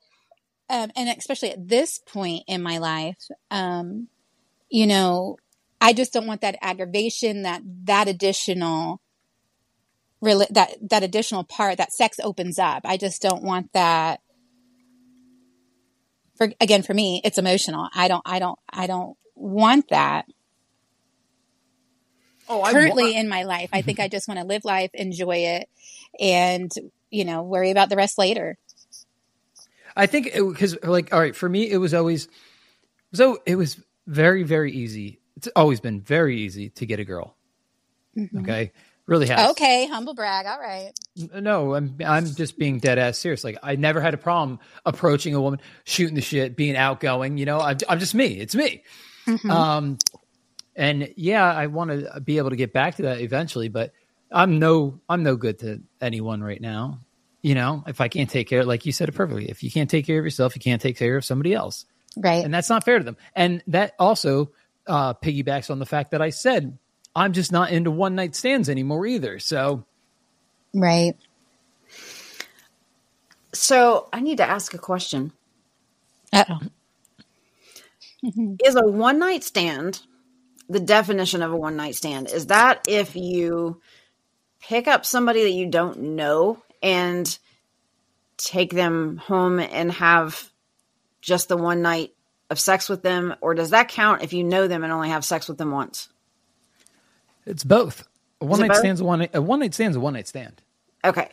um, 0.71 0.89
and 0.95 1.09
especially 1.09 1.51
at 1.51 1.67
this 1.67 1.99
point 1.99 2.43
in 2.47 2.63
my 2.63 2.79
life 2.79 3.27
um 3.51 4.07
you 4.69 4.87
know 4.87 5.37
i 5.79 5.93
just 5.93 6.13
don't 6.13 6.25
want 6.27 6.41
that 6.41 6.57
aggravation 6.61 7.43
that 7.43 7.61
that 7.85 8.07
additional 8.07 9.01
really 10.21 10.45
that 10.51 10.77
that 10.89 11.03
additional 11.03 11.43
part 11.43 11.77
that 11.77 11.91
sex 11.91 12.19
opens 12.23 12.59
up. 12.59 12.83
I 12.85 12.97
just 12.97 13.21
don't 13.21 13.43
want 13.43 13.73
that 13.73 14.21
for 16.35 16.51
again 16.61 16.83
for 16.83 16.93
me 16.93 17.21
it's 17.23 17.37
emotional. 17.37 17.89
I 17.93 18.07
don't 18.07 18.21
i 18.25 18.39
don't 18.39 18.59
i 18.69 18.87
don't 18.87 19.17
want 19.35 19.89
that. 19.89 20.25
Oh, 22.47 22.61
I 22.61 22.71
currently 22.71 23.15
in 23.15 23.29
my 23.29 23.43
life 23.43 23.69
i 23.71 23.81
think 23.81 23.99
i 24.01 24.07
just 24.07 24.27
want 24.27 24.39
to 24.39 24.45
live 24.45 24.65
life 24.65 24.89
enjoy 24.93 25.37
it 25.37 25.69
and 26.19 26.69
you 27.09 27.23
know 27.23 27.43
worry 27.43 27.71
about 27.71 27.89
the 27.89 27.95
rest 27.95 28.17
later 28.17 28.57
i 29.95 30.05
think 30.05 30.33
because 30.33 30.77
like 30.83 31.13
all 31.13 31.19
right 31.19 31.35
for 31.35 31.49
me 31.49 31.69
it 31.69 31.77
was 31.77 31.93
always 31.93 32.27
so 33.13 33.39
it 33.45 33.55
was 33.55 33.79
very 34.07 34.43
very 34.43 34.71
easy 34.71 35.19
it's 35.37 35.47
always 35.55 35.79
been 35.79 36.01
very 36.01 36.37
easy 36.37 36.69
to 36.69 36.85
get 36.85 36.99
a 36.99 37.05
girl 37.05 37.35
mm-hmm. 38.15 38.39
okay 38.39 38.71
Really 39.11 39.27
has. 39.27 39.51
Okay, 39.51 39.87
humble 39.87 40.13
brag. 40.13 40.45
All 40.45 40.57
right. 40.57 40.91
No, 41.33 41.75
I'm 41.75 41.97
I'm 42.05 42.25
just 42.25 42.57
being 42.57 42.79
dead 42.79 42.97
ass 42.97 43.17
serious. 43.17 43.43
Like 43.43 43.57
I 43.61 43.75
never 43.75 43.99
had 43.99 44.13
a 44.13 44.17
problem 44.17 44.59
approaching 44.85 45.33
a 45.35 45.41
woman, 45.41 45.59
shooting 45.83 46.15
the 46.15 46.21
shit, 46.21 46.55
being 46.55 46.77
outgoing. 46.77 47.37
You 47.37 47.45
know, 47.45 47.59
I'm, 47.59 47.77
I'm 47.89 47.99
just 47.99 48.15
me. 48.15 48.27
It's 48.27 48.55
me. 48.55 48.83
Mm-hmm. 49.27 49.51
Um, 49.51 49.97
and 50.77 51.13
yeah, 51.17 51.43
I 51.43 51.67
want 51.67 51.91
to 51.91 52.21
be 52.21 52.37
able 52.37 52.51
to 52.51 52.55
get 52.55 52.71
back 52.71 52.95
to 52.95 53.01
that 53.01 53.19
eventually, 53.19 53.67
but 53.67 53.91
I'm 54.31 54.59
no 54.59 55.01
I'm 55.09 55.23
no 55.23 55.35
good 55.35 55.59
to 55.59 55.81
anyone 55.99 56.41
right 56.41 56.61
now. 56.61 57.01
You 57.41 57.55
know, 57.55 57.83
if 57.87 58.01
I 58.01 58.07
can't 58.07 58.29
take 58.29 58.47
care, 58.47 58.63
like 58.63 58.85
you 58.85 58.91
said 58.91 59.09
it 59.09 59.13
perfectly, 59.13 59.49
if 59.49 59.63
you 59.63 59.71
can't 59.71 59.89
take 59.89 60.05
care 60.05 60.19
of 60.19 60.25
yourself, 60.25 60.55
you 60.55 60.61
can't 60.61 60.81
take 60.81 60.97
care 60.97 61.17
of 61.17 61.25
somebody 61.25 61.53
else. 61.53 61.85
Right. 62.15 62.43
And 62.43 62.53
that's 62.53 62.69
not 62.69 62.83
fair 62.83 62.99
to 62.99 63.03
them. 63.03 63.17
And 63.35 63.63
that 63.67 63.93
also 63.97 64.51
uh, 64.85 65.13
piggybacks 65.15 65.71
on 65.71 65.79
the 65.79 65.85
fact 65.85 66.11
that 66.11 66.21
I 66.21 66.29
said 66.29 66.77
I'm 67.15 67.33
just 67.33 67.51
not 67.51 67.71
into 67.71 67.91
one 67.91 68.15
night 68.15 68.35
stands 68.35 68.69
anymore 68.69 69.05
either. 69.05 69.39
So, 69.39 69.85
right. 70.73 71.13
So 73.53 74.07
I 74.13 74.21
need 74.21 74.37
to 74.37 74.49
ask 74.49 74.73
a 74.73 74.77
question. 74.77 75.33
oh. 76.33 76.59
is 78.63 78.75
a 78.75 78.87
one 78.87 79.19
night 79.19 79.43
stand 79.43 80.01
the 80.69 80.79
definition 80.79 81.41
of 81.41 81.51
a 81.51 81.57
one 81.57 81.75
night 81.75 81.95
stand? 81.95 82.29
Is 82.29 82.47
that 82.47 82.85
if 82.87 83.15
you 83.15 83.81
pick 84.61 84.87
up 84.87 85.05
somebody 85.05 85.43
that 85.43 85.51
you 85.51 85.67
don't 85.67 85.99
know 86.15 86.63
and 86.81 87.37
take 88.37 88.71
them 88.71 89.17
home 89.17 89.59
and 89.59 89.91
have 89.91 90.49
just 91.21 91.47
the 91.47 91.57
one 91.57 91.81
night 91.81 92.13
of 92.49 92.59
sex 92.59 92.89
with 92.89 93.01
them, 93.01 93.35
or 93.41 93.53
does 93.53 93.69
that 93.69 93.87
count 93.87 94.23
if 94.23 94.33
you 94.33 94.43
know 94.43 94.67
them 94.67 94.83
and 94.83 94.91
only 94.91 95.09
have 95.09 95.23
sex 95.23 95.47
with 95.47 95.57
them 95.57 95.71
once? 95.71 96.09
It's 97.45 97.63
both. 97.63 98.07
A 98.41 98.45
one 98.45 98.59
night 98.59 98.75
stands 98.75 99.01
a 99.01 99.05
one 99.05 99.27
a 99.33 99.41
one 99.41 99.59
night 99.59 99.73
stands 99.73 99.95
a 99.95 99.99
one 99.99 100.13
night 100.13 100.27
stand. 100.27 100.61
Okay. 101.03 101.29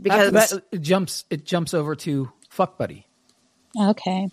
Because 0.00 0.32
that, 0.32 0.62
it 0.70 0.80
jumps 0.82 1.24
it 1.30 1.44
jumps 1.44 1.74
over 1.74 1.94
to 1.96 2.30
fuck 2.50 2.78
buddy. 2.78 3.06
Okay. 3.78 4.28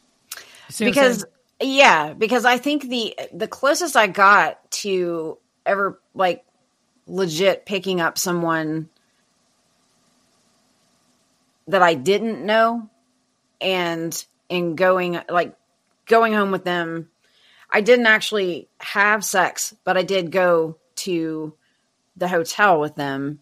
Because 0.77 1.25
yeah, 1.61 2.13
because 2.13 2.45
I 2.45 2.57
think 2.57 2.89
the 2.89 3.17
the 3.33 3.47
closest 3.47 3.95
I 3.95 4.07
got 4.07 4.69
to 4.71 5.37
ever 5.65 5.99
like 6.13 6.45
legit 7.07 7.65
picking 7.65 8.01
up 8.01 8.17
someone 8.17 8.89
that 11.69 11.81
I 11.81 11.93
didn't 11.93 12.45
know 12.45 12.89
and 13.61 14.25
in 14.49 14.75
going 14.75 15.19
like 15.29 15.55
going 16.05 16.33
home 16.33 16.51
with 16.51 16.63
them 16.63 17.09
I 17.71 17.81
didn't 17.81 18.07
actually 18.07 18.67
have 18.79 19.23
sex, 19.23 19.75
but 19.83 19.97
I 19.97 20.03
did 20.03 20.31
go 20.31 20.77
to 20.97 21.53
the 22.17 22.27
hotel 22.27 22.79
with 22.79 22.95
them. 22.95 23.39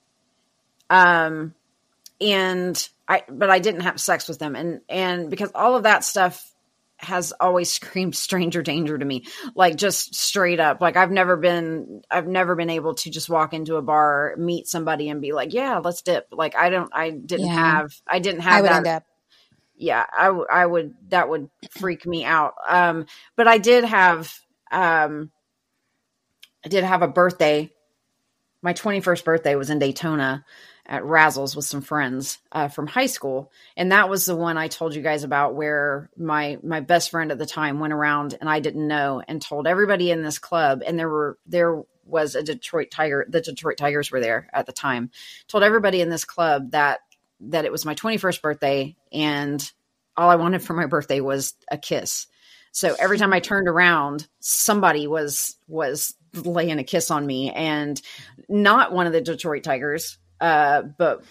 Um, 0.90 1.56
and 2.20 2.90
I, 3.08 3.24
but 3.30 3.50
I 3.50 3.60
didn't 3.60 3.82
have 3.82 4.02
sex 4.02 4.28
with 4.28 4.40
them. 4.40 4.56
And, 4.56 4.82
and 4.90 5.30
because 5.30 5.52
all 5.56 5.76
of 5.76 5.84
that 5.84 6.04
stuff 6.04 6.52
has 6.98 7.34
always 7.40 7.72
screamed 7.74 8.16
stranger 8.16 8.62
danger 8.62 8.98
to 8.98 9.06
me, 9.06 9.26
like 9.56 9.76
just 9.76 10.16
straight 10.16 10.60
up. 10.60 10.82
Like 10.82 10.98
I've 10.98 11.12
never 11.12 11.38
been, 11.38 12.02
I've 12.10 12.28
never 12.28 12.56
been 12.56 12.70
able 12.70 12.96
to 12.96 13.10
just 13.10 13.30
walk 13.30 13.54
into 13.54 13.76
a 13.76 13.82
bar, 13.82 14.36
meet 14.38 14.68
somebody 14.68 15.10
and 15.10 15.22
be 15.22 15.34
like, 15.34 15.54
yeah, 15.54 15.78
let's 15.78 16.02
dip. 16.02 16.28
Like 16.32 16.56
I 16.56 16.70
don't, 16.70 16.90
I 16.94 17.12
didn't 17.12 17.48
yeah. 17.48 17.54
have, 17.54 17.92
I 18.08 18.20
didn't 18.20 18.42
have 18.42 18.54
I 18.54 18.62
would 18.62 18.70
that. 18.70 18.78
End 18.78 18.88
up 18.88 19.04
yeah, 19.78 20.06
I, 20.12 20.28
I 20.28 20.66
would, 20.66 20.96
that 21.10 21.30
would 21.30 21.50
freak 21.70 22.06
me 22.06 22.26
out. 22.26 22.56
Um, 22.68 23.06
but 23.36 23.48
I 23.48 23.60
did 23.60 23.86
have, 23.86 24.34
um, 24.72 25.32
I 26.66 26.70
did 26.70 26.84
have 26.84 27.04
a 27.04 27.08
birthday. 27.08 27.72
My 28.62 28.74
21st 28.74 29.24
birthday 29.24 29.56
was 29.56 29.70
in 29.70 29.80
Daytona 29.80 30.44
at 30.88 31.04
Razzles 31.04 31.56
with 31.56 31.66
some 31.66 31.82
friends 31.82 32.40
uh, 32.52 32.70
from 32.70 32.88
high 32.88 33.06
school, 33.08 33.52
and 33.76 33.92
that 33.92 34.10
was 34.10 34.26
the 34.26 34.36
one 34.36 34.58
I 34.58 34.68
told 34.68 34.96
you 34.96 35.02
guys 35.02 35.24
about, 35.24 35.56
where 35.56 36.10
my 36.18 36.58
my 36.64 36.80
best 36.80 37.12
friend 37.12 37.32
at 37.32 37.38
the 37.38 37.46
time 37.46 37.80
went 37.80 37.94
around 37.94 38.38
and 38.40 38.50
I 38.50 38.60
didn't 38.60 38.88
know 38.88 39.22
and 39.28 39.42
told 39.42 39.68
everybody 39.68 40.12
in 40.12 40.24
this 40.24 40.40
club, 40.40 40.82
and 40.86 40.98
there 40.98 41.10
were 41.10 41.38
there 41.46 41.84
was 42.06 42.36
a 42.36 42.44
Detroit 42.44 42.90
Tiger, 42.90 43.26
the 43.28 43.42
Detroit 43.42 43.78
Tigers 43.78 44.12
were 44.12 44.22
there 44.22 44.50
at 44.54 44.66
the 44.66 44.72
time, 44.72 45.12
told 45.48 45.64
everybody 45.64 46.02
in 46.02 46.10
this 46.10 46.26
club 46.26 46.72
that 46.72 47.02
that 47.40 47.66
it 47.66 47.72
was 47.72 47.86
my 47.86 47.94
21st 47.94 48.42
birthday 48.42 48.96
and 49.12 49.72
all 50.16 50.30
I 50.30 50.36
wanted 50.36 50.64
for 50.64 50.74
my 50.74 50.88
birthday 50.88 51.20
was 51.20 51.54
a 51.70 51.78
kiss. 51.78 52.28
So 52.72 52.96
every 53.00 53.18
time 53.18 53.34
I 53.34 53.40
turned 53.40 53.68
around, 53.68 54.28
somebody 54.40 55.08
was 55.08 55.56
was 55.68 56.16
laying 56.34 56.80
a 56.80 56.84
kiss 56.84 57.12
on 57.12 57.26
me. 57.26 57.52
And 57.52 58.02
not 58.50 58.92
one 58.92 59.08
of 59.08 59.14
the 59.14 59.22
Detroit 59.22 59.64
Tigers, 59.64 60.18
uh, 60.40 60.84
but 60.84 61.24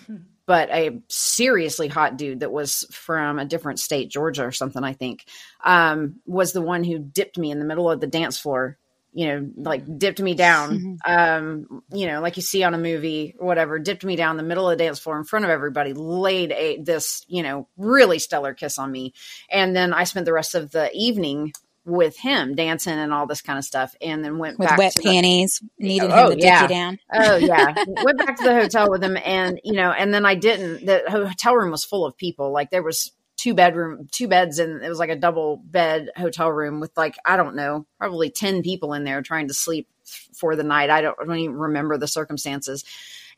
but 0.47 0.71
a 0.71 1.01
seriously 1.09 1.89
hot 1.89 2.17
dude 2.17 2.41
that 2.41 2.53
was 2.53 2.87
from 2.93 3.39
a 3.39 3.45
different 3.45 3.81
state, 3.81 4.11
Georgia 4.11 4.45
or 4.45 4.53
something, 4.53 4.85
I 4.85 4.93
think, 4.93 5.27
um, 5.65 6.21
was 6.25 6.53
the 6.53 6.63
one 6.63 6.85
who 6.85 6.99
dipped 6.99 7.37
me 7.37 7.51
in 7.51 7.59
the 7.59 7.65
middle 7.65 7.91
of 7.91 8.01
the 8.01 8.07
dance 8.07 8.39
floor 8.39 8.79
you 9.17 9.29
know, 9.29 9.51
like 9.57 9.99
dipped 9.99 10.21
me 10.21 10.35
down, 10.35 10.79
mm-hmm. 10.79 11.11
um, 11.11 11.83
you 11.91 12.07
know, 12.07 12.21
like 12.21 12.37
you 12.37 12.43
see 12.43 12.63
on 12.63 12.75
a 12.75 12.79
movie 12.79 13.35
or 13.39 13.47
whatever, 13.47 13.79
dipped 13.79 14.05
me 14.05 14.15
down 14.15 14.37
the 14.37 14.43
middle 14.43 14.69
of 14.69 14.77
the 14.77 14.85
dance 14.85 14.99
floor 14.99 15.17
in 15.17 15.25
front 15.25 15.47
of 15.47 15.51
everybody, 15.51 15.95
laid 15.95 16.53
a 16.53 16.83
this, 16.83 17.25
you 17.27 17.43
know, 17.43 17.67
really 17.79 18.19
stellar 18.19 18.53
kiss 18.53 18.79
on 18.79 18.93
me. 18.93 19.15
And 19.51 19.75
then 19.75 19.95
I 19.95 20.05
spent 20.05 20.27
the 20.27 20.35
rest 20.35 20.55
of 20.55 20.71
the 20.71 20.91
evening 20.93 21.55
with 21.87 22.19
him 22.19 22.55
dancing 22.55 22.99
and 22.99 23.15
all 23.15 23.27
this 23.27 23.41
kind 23.41 23.59
of 23.59 23.65
stuff 23.65 23.95
and 24.01 24.25
then 24.25 24.39
went 24.39 24.59
with 24.59 24.69
back 24.69 24.79
wet 24.79 24.97
panties 25.03 25.63
the, 25.79 25.87
needed 25.87 26.11
oh, 26.11 26.31
him 26.31 26.39
to 26.39 26.45
yeah. 26.45 26.67
down 26.67 26.99
oh 27.13 27.37
yeah 27.37 27.73
went 28.03 28.19
back 28.19 28.37
to 28.37 28.45
the 28.45 28.55
hotel 28.55 28.91
with 28.91 29.03
him 29.03 29.17
and 29.25 29.61
you 29.63 29.73
know 29.73 29.93
and 29.93 30.13
then 30.13 30.27
i 30.27 30.35
didn't 30.35 30.85
the 30.85 31.03
hotel 31.09 31.55
room 31.55 31.71
was 31.71 31.85
full 31.85 32.05
of 32.05 32.17
people 32.17 32.51
like 32.51 32.71
there 32.71 32.83
was 32.83 33.13
two 33.37 33.55
bedroom, 33.55 34.09
two 34.11 34.29
beds, 34.29 34.59
and 34.59 34.83
it 34.83 34.89
was 34.89 34.99
like 34.99 35.11
a 35.11 35.17
double 35.17 35.59
bed 35.59 36.11
hotel 36.17 36.51
room 36.51 36.81
with 36.81 36.97
like 36.97 37.17
I 37.25 37.37
don't 37.37 37.55
know, 37.55 37.87
probably 37.99 38.31
ten 38.31 38.63
people 38.63 38.93
in 38.93 39.05
there 39.05 39.23
trying 39.23 39.49
to 39.49 39.55
sleep 39.55 39.89
for 40.35 40.57
the 40.57 40.65
night. 40.65 40.91
I 40.91 41.03
don't, 41.03 41.17
I 41.21 41.25
don't 41.25 41.39
even 41.39 41.57
remember 41.57 41.99
the 41.99 42.09
circumstances, 42.09 42.85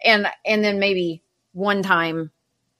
and 0.04 0.28
and 0.46 0.64
then 0.64 0.78
maybe 0.78 1.22
one 1.52 1.82
time, 1.82 2.30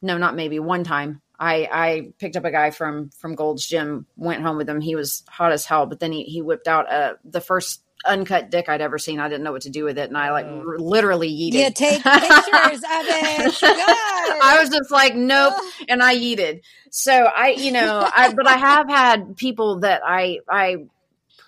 no, 0.01 0.17
not 0.17 0.37
maybe 0.37 0.59
one 0.59 0.85
time. 0.85 1.21
I, 1.39 1.69
I 1.71 2.13
picked 2.19 2.37
up 2.37 2.45
a 2.45 2.51
guy 2.51 2.71
from 2.71 3.11
from 3.11 3.35
Gold's 3.35 3.67
Gym, 3.67 4.07
went 4.17 4.43
home 4.43 4.57
with 4.57 4.69
him. 4.69 4.81
He 4.81 4.97
was 4.97 5.23
hot 5.29 5.53
as 5.53 5.65
hell, 5.65 5.87
but 5.87 6.01
then 6.01 6.13
he, 6.13 6.25
he 6.25 6.43
whipped 6.43 6.67
out 6.67 6.91
uh, 6.91 7.15
the 7.25 7.41
first 7.41 7.83
uncut 8.05 8.51
dick 8.51 8.69
I'd 8.69 8.81
ever 8.81 8.99
seen. 8.99 9.21
I 9.21 9.29
didn't 9.29 9.45
know 9.45 9.53
what 9.53 9.63
to 9.63 9.71
do 9.71 9.85
with 9.85 9.99
it, 9.99 10.09
and 10.09 10.17
I 10.17 10.31
like 10.33 10.47
uh, 10.47 10.63
r- 10.67 10.79
literally 10.79 11.31
yeeted. 11.31 11.55
Yeah, 11.55 11.71
take 11.71 12.03
pictures 12.03 12.83
of 12.83 13.05
it. 13.07 13.61
God. 13.61 14.41
I 14.43 14.59
was 14.61 14.71
just 14.71 14.91
like, 14.91 15.15
nope, 15.15 15.55
and 15.89 16.03
I 16.03 16.17
yeeted. 16.17 16.63
So 16.91 17.13
I, 17.13 17.51
you 17.51 17.71
know, 17.71 18.09
I 18.13 18.33
but 18.35 18.47
I 18.47 18.57
have 18.57 18.89
had 18.89 19.37
people 19.37 19.81
that 19.81 20.03
I 20.05 20.41
I 20.49 20.87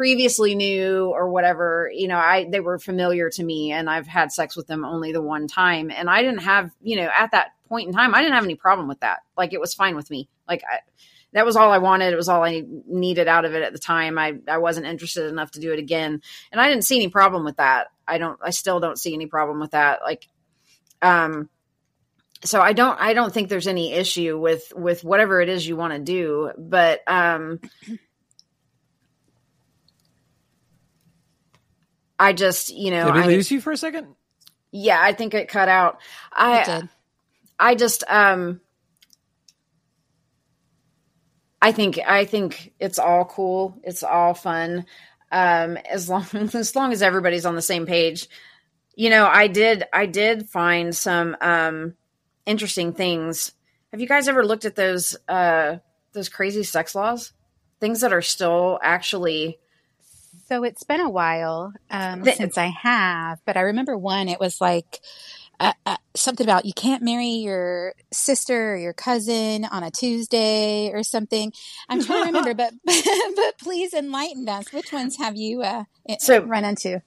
previously 0.00 0.54
knew 0.54 1.10
or 1.14 1.28
whatever. 1.28 1.90
You 1.92 2.08
know, 2.08 2.16
I 2.16 2.48
they 2.48 2.60
were 2.60 2.78
familiar 2.78 3.28
to 3.28 3.44
me, 3.44 3.70
and 3.70 3.90
I've 3.90 4.06
had 4.06 4.32
sex 4.32 4.56
with 4.56 4.66
them 4.66 4.82
only 4.82 5.12
the 5.12 5.20
one 5.20 5.46
time, 5.46 5.90
and 5.90 6.08
I 6.08 6.22
didn't 6.22 6.40
have, 6.40 6.70
you 6.80 6.96
know, 6.96 7.10
at 7.14 7.32
that 7.32 7.48
point 7.68 7.88
in 7.88 7.92
time, 7.92 8.14
I 8.14 8.22
didn't 8.22 8.32
have 8.32 8.44
any 8.44 8.54
problem 8.54 8.88
with 8.88 9.00
that. 9.00 9.18
Like 9.36 9.52
it 9.52 9.60
was 9.60 9.74
fine 9.74 9.96
with 9.96 10.10
me. 10.10 10.26
Like 10.48 10.62
I 10.64 10.78
that 11.34 11.44
was 11.44 11.54
all 11.54 11.70
I 11.70 11.76
wanted. 11.76 12.14
It 12.14 12.16
was 12.16 12.30
all 12.30 12.42
I 12.42 12.64
needed 12.86 13.28
out 13.28 13.44
of 13.44 13.52
it 13.52 13.62
at 13.62 13.74
the 13.74 13.78
time. 13.78 14.16
I, 14.16 14.38
I 14.48 14.56
wasn't 14.56 14.86
interested 14.86 15.26
enough 15.26 15.50
to 15.50 15.60
do 15.60 15.70
it 15.70 15.78
again. 15.78 16.22
And 16.50 16.60
I 16.60 16.66
didn't 16.66 16.84
see 16.84 16.96
any 16.96 17.08
problem 17.08 17.44
with 17.44 17.58
that. 17.58 17.88
I 18.08 18.16
don't, 18.16 18.40
I 18.42 18.50
still 18.50 18.80
don't 18.80 18.98
see 18.98 19.12
any 19.12 19.26
problem 19.26 19.60
with 19.60 19.72
that. 19.72 20.00
Like, 20.02 20.26
um, 21.02 21.50
so 22.42 22.60
I 22.60 22.72
don't, 22.72 22.98
I 22.98 23.12
don't 23.12 23.32
think 23.32 23.48
there's 23.48 23.68
any 23.68 23.92
issue 23.92 24.38
with, 24.38 24.72
with 24.74 25.04
whatever 25.04 25.40
it 25.42 25.50
is 25.50 25.68
you 25.68 25.76
want 25.76 25.92
to 25.92 26.00
do. 26.00 26.50
But, 26.58 27.02
um, 27.06 27.60
I 32.20 32.35
just, 32.35 32.68
you 32.74 32.90
know, 32.90 33.06
Did 33.06 33.14
we 33.14 33.20
I, 33.22 33.26
lose 33.28 33.50
you 33.50 33.61
for 33.61 33.72
a 33.72 33.76
second? 33.76 34.09
yeah, 34.72 35.00
I 35.00 35.14
think 35.14 35.35
it 35.35 35.48
cut 35.48 35.68
out. 35.68 35.98
I 36.33 36.61
It 36.61 36.66
did. 36.66 36.88
I 37.59 37.74
just 37.74 38.04
um 38.09 38.61
I 41.62 41.72
think 41.72 41.98
I 42.06 42.24
think 42.26 42.72
it's 42.78 42.98
all 42.98 43.24
cool. 43.24 43.78
It's 43.83 44.02
all 44.02 44.35
fun. 44.35 44.85
Um 45.33 45.76
as 45.78 46.09
long 46.09 46.26
as 46.54 46.76
long 46.76 46.92
as 46.92 47.02
everybody's 47.02 47.46
on 47.46 47.56
the 47.56 47.62
same 47.62 47.87
page. 47.87 48.28
You 48.94 49.11
know, 49.11 49.26
I 49.26 49.46
did 49.46 49.85
I 49.92 50.06
did 50.06 50.48
find 50.48 50.94
some 50.94 51.37
um 51.40 51.94
interesting 52.46 52.92
things. 52.92 53.52
Have 53.92 54.00
you 54.00 54.06
guys 54.09 54.28
ever 54.28 54.44
looked 54.44 54.66
at 54.66 54.76
those 54.76 55.16
uh 55.28 55.78
those 56.12 56.28
crazy 56.28 56.64
sex 56.64 56.94
laws? 56.94 57.33
Things 57.80 58.02
that 58.02 58.12
are 58.12 58.22
still 58.22 58.78
actually 58.83 59.59
So 60.50 60.64
it's 60.64 60.82
been 60.82 61.00
a 61.00 61.08
while 61.08 61.72
um, 61.92 62.22
The- 62.22 62.32
since 62.32 62.58
I 62.58 62.66
have, 62.66 63.38
but 63.46 63.56
I 63.56 63.60
remember 63.60 63.96
one. 63.96 64.28
It 64.28 64.40
was 64.40 64.60
like 64.60 64.98
uh, 65.60 65.74
uh, 65.86 65.96
something 66.16 66.44
about 66.44 66.64
you 66.64 66.72
can't 66.72 67.04
marry 67.04 67.28
your 67.34 67.94
sister 68.12 68.72
or 68.74 68.76
your 68.76 68.92
cousin 68.92 69.64
on 69.64 69.84
a 69.84 69.92
Tuesday 69.92 70.90
or 70.92 71.04
something. 71.04 71.52
I'm 71.88 72.02
trying 72.02 72.32
to 72.32 72.38
remember, 72.40 72.54
but 72.54 72.72
but 73.36 73.58
please 73.58 73.94
enlighten 73.94 74.48
us. 74.48 74.72
Which 74.72 74.92
ones 74.92 75.18
have 75.18 75.36
you 75.36 75.62
uh, 75.62 75.84
So- 76.18 76.42
run 76.42 76.64
into? 76.64 77.00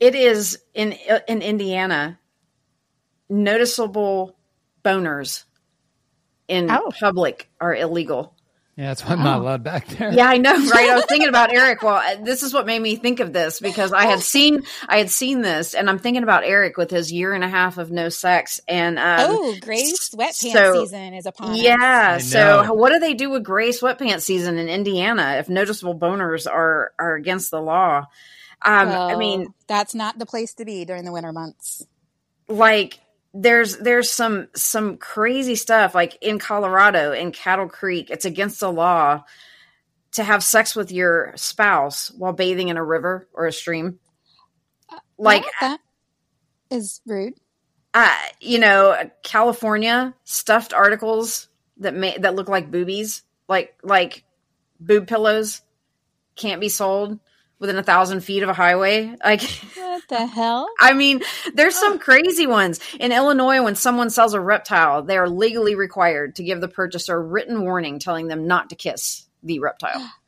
it 0.00 0.14
is 0.14 0.58
in 0.74 0.92
in 1.28 1.40
Indiana 1.40 2.18
noticeable 3.30 4.36
boners 4.84 5.44
in 6.46 6.70
Oh. 6.70 6.90
public 7.00 7.48
are 7.58 7.74
illegal. 7.74 8.34
Yeah, 8.76 8.86
that's 8.88 9.04
why 9.04 9.12
I'm 9.12 9.22
not 9.22 9.38
Oh. 9.38 9.42
allowed 9.42 9.62
back 9.62 9.86
there. 9.86 10.12
Yeah, 10.12 10.26
I 10.28 10.36
know, 10.38 10.52
right? 10.52 10.90
I 10.90 10.96
was 10.96 11.04
thinking 11.04 11.28
about 11.28 11.52
Eric. 11.54 11.82
Well, 11.82 11.94
uh, 11.94 12.16
this 12.24 12.42
is 12.42 12.52
what 12.52 12.66
made 12.66 12.82
me 12.82 12.96
think 12.96 13.20
of 13.20 13.32
this 13.32 13.60
because 13.60 13.92
I 13.92 14.06
had 14.06 14.20
seen 14.20 14.64
I 14.88 14.98
had 14.98 15.10
seen 15.10 15.42
this, 15.42 15.74
and 15.74 15.88
I'm 15.88 16.00
thinking 16.00 16.24
about 16.24 16.42
Eric 16.44 16.76
with 16.76 16.90
his 16.90 17.12
year 17.12 17.32
and 17.34 17.44
a 17.44 17.48
half 17.48 17.78
of 17.78 17.92
no 17.92 18.08
sex, 18.08 18.60
and 18.66 18.98
um, 18.98 19.18
oh, 19.30 19.54
gray 19.60 19.84
sweatpants 19.92 20.52
so- 20.52 20.82
season 20.86 21.14
is 21.14 21.26
upon 21.26 21.52
us. 21.52 21.58
yeah. 21.60 22.14
I 22.16 22.18
So, 22.18 22.72
what 22.74 22.90
do 22.92 22.98
they 22.98 23.14
do 23.14 23.30
with 23.30 23.44
gray 23.44 23.68
sweatpants 23.70 24.22
season 24.22 24.58
in 24.58 24.68
Indiana 24.68 25.36
if 25.38 25.48
noticeable 25.48 25.96
boners 25.96 26.50
are 26.50 26.92
are 26.98 27.14
against 27.14 27.52
the 27.52 27.60
law? 27.60 28.06
Um, 28.66 28.88
I 28.88 29.14
mean, 29.16 29.52
that's 29.68 29.94
not 29.94 30.18
the 30.18 30.26
place 30.26 30.54
to 30.54 30.64
be 30.64 30.84
during 30.84 31.04
the 31.04 31.12
winter 31.12 31.32
months. 31.32 31.86
like 32.48 32.98
there's 33.34 33.76
there's 33.78 34.10
some 34.10 34.48
some 34.54 34.96
crazy 34.96 35.56
stuff 35.56 35.94
like 35.94 36.16
in 36.22 36.38
Colorado 36.38 37.12
in 37.12 37.32
Cattle 37.32 37.68
Creek 37.68 38.08
it's 38.10 38.24
against 38.24 38.60
the 38.60 38.70
law 38.70 39.24
to 40.12 40.22
have 40.22 40.44
sex 40.44 40.76
with 40.76 40.92
your 40.92 41.32
spouse 41.34 42.12
while 42.12 42.32
bathing 42.32 42.68
in 42.68 42.76
a 42.76 42.84
river 42.84 43.28
or 43.32 43.46
a 43.46 43.52
stream. 43.52 43.98
Like 45.18 45.44
that. 45.60 45.80
Is 46.70 47.00
rude. 47.06 47.34
uh, 47.92 48.16
you 48.40 48.58
know 48.58 48.96
California 49.22 50.14
stuffed 50.24 50.72
articles 50.72 51.48
that 51.78 51.94
may 51.94 52.16
that 52.18 52.36
look 52.36 52.48
like 52.48 52.70
boobies 52.70 53.22
like 53.48 53.76
like 53.82 54.24
boob 54.78 55.06
pillows 55.08 55.60
can't 56.36 56.60
be 56.60 56.68
sold 56.68 57.18
within 57.58 57.78
a 57.78 57.82
thousand 57.82 58.20
feet 58.20 58.42
of 58.42 58.48
a 58.48 58.54
highway. 58.54 59.14
Like 59.24 59.42
What 60.08 60.18
the 60.18 60.26
hell? 60.26 60.68
I 60.80 60.92
mean, 60.92 61.22
there's 61.54 61.74
some 61.74 61.98
crazy 61.98 62.46
ones. 62.46 62.80
In 63.00 63.12
Illinois, 63.12 63.62
when 63.62 63.74
someone 63.74 64.10
sells 64.10 64.34
a 64.34 64.40
reptile, 64.40 65.02
they 65.02 65.16
are 65.16 65.28
legally 65.28 65.74
required 65.74 66.36
to 66.36 66.44
give 66.44 66.60
the 66.60 66.68
purchaser 66.68 67.16
a 67.16 67.20
written 67.20 67.62
warning 67.62 67.98
telling 67.98 68.28
them 68.28 68.46
not 68.46 68.70
to 68.70 68.76
kiss 68.76 69.26
the 69.42 69.58
reptile. 69.60 70.10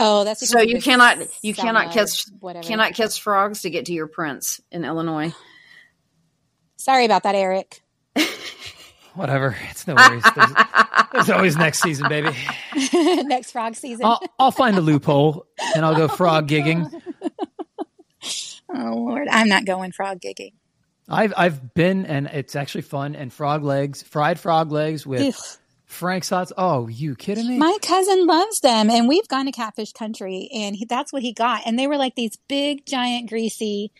Oh, 0.00 0.22
that's 0.22 0.48
So 0.48 0.60
you 0.60 0.80
cannot 0.80 1.18
you 1.42 1.52
cannot 1.52 1.90
kiss 1.90 2.30
whatever. 2.38 2.64
cannot 2.64 2.94
kiss 2.94 3.18
frogs 3.18 3.62
to 3.62 3.70
get 3.70 3.86
to 3.86 3.92
your 3.92 4.06
prince 4.06 4.60
in 4.70 4.84
Illinois. 4.84 5.34
Sorry 6.76 7.04
about 7.04 7.24
that, 7.24 7.34
Eric. 7.34 7.82
Whatever. 9.14 9.56
It's 9.70 9.84
no 9.88 9.96
worries. 9.96 10.22
There's, 10.36 10.52
there's 11.12 11.30
always 11.30 11.56
next 11.56 11.80
season, 11.82 12.08
baby. 12.08 12.30
Next 13.24 13.50
frog 13.50 13.74
season. 13.74 14.06
I'll, 14.06 14.20
I'll 14.38 14.50
find 14.52 14.76
a 14.76 14.80
loophole 14.80 15.44
and 15.74 15.84
I'll 15.84 15.96
go 15.96 16.06
frog 16.16 16.46
gigging. 16.46 16.88
Oh 18.68 18.94
Lord, 18.94 19.28
I'm 19.30 19.48
not 19.48 19.64
going 19.64 19.92
frog 19.92 20.20
gigging. 20.20 20.52
I've 21.08 21.32
I've 21.36 21.74
been 21.74 22.06
and 22.06 22.26
it's 22.26 22.54
actually 22.54 22.82
fun 22.82 23.14
and 23.14 23.32
frog 23.32 23.64
legs, 23.64 24.02
fried 24.02 24.38
frog 24.38 24.70
legs 24.70 25.06
with 25.06 25.34
Ugh. 25.34 25.58
Frank's 25.86 26.28
sauce. 26.28 26.52
Oh, 26.58 26.86
you 26.86 27.16
kidding 27.16 27.48
me? 27.48 27.56
My 27.56 27.78
cousin 27.80 28.26
loves 28.26 28.60
them, 28.60 28.90
and 28.90 29.08
we've 29.08 29.26
gone 29.26 29.46
to 29.46 29.52
Catfish 29.52 29.92
Country, 29.92 30.50
and 30.54 30.76
he, 30.76 30.84
that's 30.84 31.14
what 31.14 31.22
he 31.22 31.32
got. 31.32 31.62
And 31.64 31.78
they 31.78 31.86
were 31.86 31.96
like 31.96 32.14
these 32.14 32.36
big, 32.46 32.84
giant, 32.84 33.30
greasy, 33.30 33.90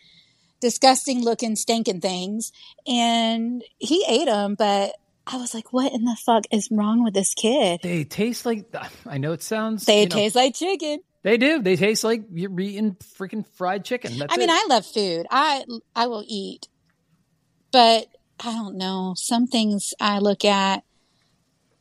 disgusting 0.61 1.24
looking, 1.24 1.57
stinking 1.57 2.02
things. 2.02 2.52
And 2.87 3.64
he 3.78 4.04
ate 4.07 4.26
them, 4.26 4.54
but 4.54 4.96
I 5.26 5.38
was 5.38 5.54
like, 5.54 5.72
"What 5.72 5.92
in 5.94 6.04
the 6.04 6.16
fuck 6.26 6.44
is 6.50 6.68
wrong 6.70 7.02
with 7.02 7.14
this 7.14 7.33
kid?" 7.33 7.81
they 7.83 8.04
taste 8.04 8.44
like 8.44 8.66
I 9.07 9.16
know 9.16 9.33
it 9.33 9.42
sounds. 9.42 9.87
They 9.87 10.02
you 10.02 10.09
know, 10.09 10.16
taste 10.16 10.37
like 10.37 10.54
chicken. 10.54 11.00
They 11.22 11.37
do. 11.37 11.61
They 11.61 11.76
taste 11.76 12.04
like 12.04 12.22
you're 12.33 12.59
eating 12.61 12.96
freaking 13.18 13.46
fried 13.54 13.85
chicken. 13.85 14.16
That's 14.18 14.33
I 14.33 14.37
mean, 14.37 14.48
it. 14.48 14.52
I 14.52 14.66
love 14.68 14.87
food. 14.87 15.26
I 15.31 15.64
I 15.94 16.07
will 16.07 16.24
eat, 16.26 16.68
but 17.72 18.07
I 18.40 18.52
don't 18.52 18.76
know. 18.76 19.14
Some 19.16 19.46
things 19.46 19.92
I 20.00 20.20
look 20.20 20.44
at, 20.44 20.85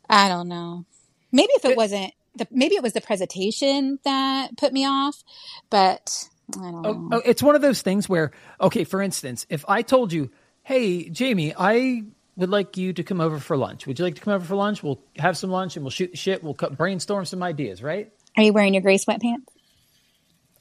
I 0.10 0.28
don't 0.28 0.48
know. 0.48 0.86
Maybe 1.32 1.52
if 1.56 1.66
it 1.66 1.72
It- 1.72 1.78
wasn't 1.78 2.14
the 2.36 2.48
maybe 2.52 2.76
it 2.76 2.84
was 2.84 2.94
the 2.94 3.02
presentation 3.02 4.00
that 4.04 4.58
put 4.58 4.74
me 4.74 4.86
off, 4.86 5.24
but 5.70 6.28
I 6.58 6.72
don't 6.72 6.86
Oh, 6.86 6.94
know. 6.94 7.10
oh, 7.18 7.22
it's 7.26 7.44
one 7.44 7.56
of 7.56 7.62
those 7.62 7.82
things 7.82 8.08
where, 8.08 8.32
okay, 8.62 8.84
for 8.86 9.02
instance, 9.02 9.46
if 9.50 9.66
I 9.68 9.82
told 9.82 10.14
you, 10.14 10.32
"Hey, 10.64 11.10
Jamie, 11.10 11.54
I 11.58 12.04
would 12.38 12.50
like 12.50 12.78
you 12.78 12.94
to 12.94 13.04
come 13.04 13.20
over 13.22 13.40
for 13.40 13.58
lunch. 13.58 13.86
Would 13.88 14.00
you 14.00 14.06
like 14.06 14.16
to 14.16 14.22
come 14.22 14.34
over 14.34 14.46
for 14.46 14.56
lunch? 14.56 14.82
We'll 14.84 15.00
have 15.18 15.38
some 15.38 15.50
lunch 15.50 15.76
and 15.76 15.84
we'll 15.84 15.92
shoot 15.92 16.12
the 16.12 16.18
shit. 16.18 16.44
We'll 16.44 16.54
cut, 16.54 16.78
brainstorm 16.78 17.26
some 17.26 17.44
ideas, 17.44 17.84
right?" 17.84 18.12
Are 18.38 18.44
you 18.44 18.54
wearing 18.54 18.74
your 18.74 18.82
gray 18.84 18.98
sweatpants? 18.98 19.44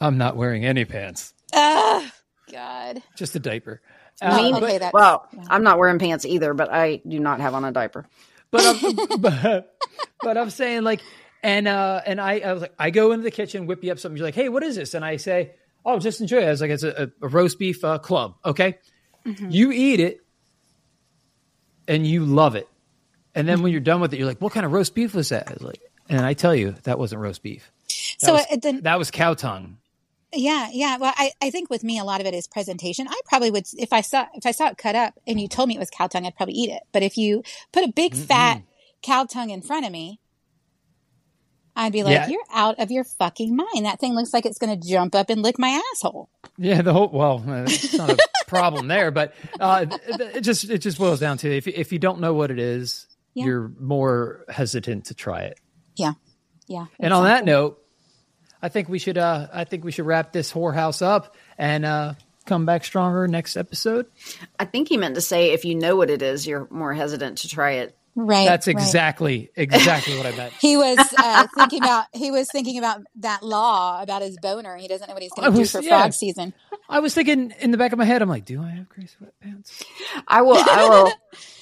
I'm 0.00 0.18
not 0.18 0.36
wearing 0.36 0.64
any 0.64 0.84
pants, 0.84 1.32
Oh 1.54 2.10
God. 2.50 3.02
just 3.16 3.34
a 3.36 3.38
diaper. 3.38 3.80
Uh, 4.20 4.36
Mean- 4.36 4.54
but, 4.54 4.62
okay, 4.64 4.72
that's- 4.78 4.92
well, 4.92 5.28
yeah. 5.32 5.44
I'm 5.48 5.62
not 5.62 5.78
wearing 5.78 5.98
pants 5.98 6.24
either, 6.24 6.54
but 6.54 6.72
I 6.72 7.02
do 7.06 7.18
not 7.20 7.40
have 7.40 7.54
on 7.54 7.64
a 7.64 7.72
diaper. 7.72 8.06
but 8.50 8.62
I'm, 8.64 8.96
but, 9.20 9.76
but 10.22 10.36
I'm 10.38 10.50
saying 10.50 10.82
like, 10.82 11.00
and 11.42 11.68
uh, 11.68 12.00
and 12.06 12.20
I, 12.20 12.38
I 12.40 12.52
was 12.52 12.62
like, 12.62 12.74
I 12.78 12.90
go 12.90 13.12
into 13.12 13.22
the 13.24 13.30
kitchen, 13.30 13.66
whip 13.66 13.84
you 13.84 13.92
up 13.92 13.98
something. 13.98 14.16
You're 14.16 14.26
like, 14.26 14.34
hey, 14.34 14.48
what 14.48 14.62
is 14.62 14.74
this? 14.76 14.94
And 14.94 15.04
I 15.04 15.16
say, 15.16 15.52
oh, 15.84 15.98
just 15.98 16.20
enjoy 16.20 16.38
it. 16.38 16.46
I 16.46 16.50
was 16.50 16.60
like, 16.60 16.70
it's 16.70 16.82
a, 16.82 17.10
a 17.22 17.28
roast 17.28 17.58
beef 17.58 17.84
uh, 17.84 17.98
club. 17.98 18.34
Okay, 18.44 18.78
you 19.24 19.70
eat 19.72 20.00
it, 20.00 20.20
and 21.88 22.06
you 22.06 22.24
love 22.24 22.54
it, 22.56 22.68
and 23.34 23.46
then 23.48 23.62
when 23.62 23.70
you're 23.72 23.80
done 23.80 24.00
with 24.00 24.12
it, 24.12 24.18
you're 24.18 24.26
like, 24.26 24.40
what 24.40 24.52
kind 24.52 24.66
of 24.66 24.72
roast 24.72 24.94
beef 24.94 25.14
was 25.14 25.28
that? 25.28 25.48
I 25.48 25.52
was 25.54 25.62
like, 25.62 25.80
and 26.08 26.20
I 26.24 26.34
tell 26.34 26.54
you, 26.54 26.74
that 26.84 26.98
wasn't 26.98 27.20
roast 27.22 27.42
beef. 27.42 27.70
That 27.88 27.94
So 28.26 28.32
was, 28.34 28.46
uh, 28.50 28.56
then, 28.62 28.82
that 28.82 28.98
was 28.98 29.10
cow 29.10 29.34
tongue. 29.34 29.78
yeah, 30.32 30.68
yeah. 30.72 30.96
Well, 30.98 31.12
I, 31.16 31.32
I 31.42 31.50
think 31.50 31.70
with 31.70 31.84
me, 31.84 31.98
a 31.98 32.04
lot 32.04 32.20
of 32.20 32.26
it 32.26 32.34
is 32.34 32.46
presentation. 32.46 33.06
I 33.08 33.20
probably 33.26 33.50
would 33.50 33.66
if 33.78 33.92
I 33.92 34.00
saw 34.00 34.26
if 34.34 34.44
I 34.46 34.50
saw 34.52 34.68
it 34.68 34.78
cut 34.78 34.94
up 34.94 35.14
and 35.26 35.40
you 35.40 35.48
told 35.48 35.68
me 35.68 35.76
it 35.76 35.78
was 35.80 35.90
cow 35.90 36.06
tongue, 36.06 36.26
I'd 36.26 36.34
probably 36.36 36.54
eat 36.54 36.70
it. 36.70 36.82
But 36.92 37.02
if 37.02 37.16
you 37.16 37.42
put 37.72 37.84
a 37.84 37.88
big 37.92 38.14
fat 38.14 38.62
cow 39.02 39.24
tongue 39.24 39.50
in 39.50 39.62
front 39.62 39.86
of 39.86 39.92
me, 39.92 40.18
I'd 41.78 41.92
be 41.92 42.02
like, 42.02 42.14
Yeah. 42.14 42.28
"You're 42.28 42.44
out 42.52 42.78
of 42.80 42.90
your 42.90 43.04
fucking 43.04 43.54
mind. 43.54 43.84
That 43.84 44.00
thing 44.00 44.14
looks 44.14 44.32
like 44.32 44.46
it's 44.46 44.58
going 44.58 44.78
to 44.80 44.88
jump 44.88 45.14
up 45.14 45.28
and 45.30 45.42
lick 45.42 45.58
my 45.58 45.80
asshole." 45.92 46.30
Yeah, 46.58 46.80
the 46.82 46.92
whole 46.94 47.08
well, 47.08 47.44
uh, 47.46 47.64
it's 47.64 47.92
not 47.94 48.10
a 48.10 48.16
problem 48.46 48.88
there, 48.88 49.10
but 49.10 49.34
uh, 49.60 49.84
it 50.06 50.40
just 50.40 50.70
it 50.70 50.78
just 50.78 50.98
boils 50.98 51.20
down 51.20 51.36
to 51.38 51.54
if 51.54 51.66
you- 51.66 51.74
if 51.76 51.92
you 51.92 51.98
don't 51.98 52.20
know 52.20 52.32
what 52.32 52.50
it 52.50 52.58
is, 52.58 53.06
Yeah. 53.34 53.44
you're 53.44 53.72
more 53.78 54.44
hesitant 54.48 55.04
to 55.06 55.14
try 55.14 55.42
it. 55.42 55.60
Yeah, 55.96 56.12
yeah. 56.66 56.86
And 57.00 57.12
on 57.12 57.24
that 57.24 57.44
note, 57.44 57.82
I 58.62 58.68
think 58.68 58.88
we 58.88 58.98
should 58.98 59.18
uh 59.18 59.48
I 59.52 59.64
think 59.64 59.84
we 59.84 59.92
should 59.92 60.06
wrap 60.06 60.32
this 60.32 60.52
whorehouse 60.52 61.02
up 61.02 61.34
and 61.58 61.84
uh 61.84 62.14
come 62.46 62.64
back 62.64 62.84
stronger 62.84 63.26
next 63.28 63.56
episode. 63.56 64.06
I 64.58 64.64
think 64.64 64.88
he 64.88 64.96
meant 64.96 65.16
to 65.16 65.20
say 65.20 65.52
if 65.52 65.64
you 65.64 65.74
know 65.74 65.96
what 65.96 66.10
it 66.10 66.22
is, 66.22 66.46
you're 66.46 66.66
more 66.70 66.94
hesitant 66.94 67.38
to 67.38 67.48
try 67.48 67.72
it. 67.72 67.96
right. 68.14 68.46
That's 68.46 68.66
right. 68.66 68.76
exactly 68.76 69.50
exactly 69.56 70.16
what 70.16 70.26
I 70.26 70.36
meant. 70.36 70.52
He 70.60 70.76
was 70.76 70.98
uh, 71.18 71.46
thinking 71.54 71.82
about 71.82 72.06
he 72.12 72.30
was 72.30 72.48
thinking 72.50 72.78
about 72.78 73.02
that 73.16 73.42
law 73.42 74.02
about 74.02 74.22
his 74.22 74.38
boner. 74.40 74.76
He 74.76 74.88
doesn't 74.88 75.06
know 75.06 75.14
what 75.14 75.22
he's 75.22 75.32
going 75.32 75.52
to 75.52 75.58
do 75.58 75.66
for 75.66 75.80
yeah. 75.80 76.00
frog 76.00 76.12
season. 76.12 76.54
I 76.88 77.00
was 77.00 77.14
thinking 77.14 77.52
in 77.60 77.72
the 77.72 77.78
back 77.78 77.92
of 77.92 77.98
my 77.98 78.04
head, 78.04 78.22
I'm 78.22 78.28
like, 78.28 78.44
do 78.44 78.62
I 78.62 78.70
have 78.70 78.88
gray 78.88 79.04
sweatpants? 79.04 79.84
I 80.26 80.42
will 80.42 80.56
I 80.56 80.88
will 80.88 81.12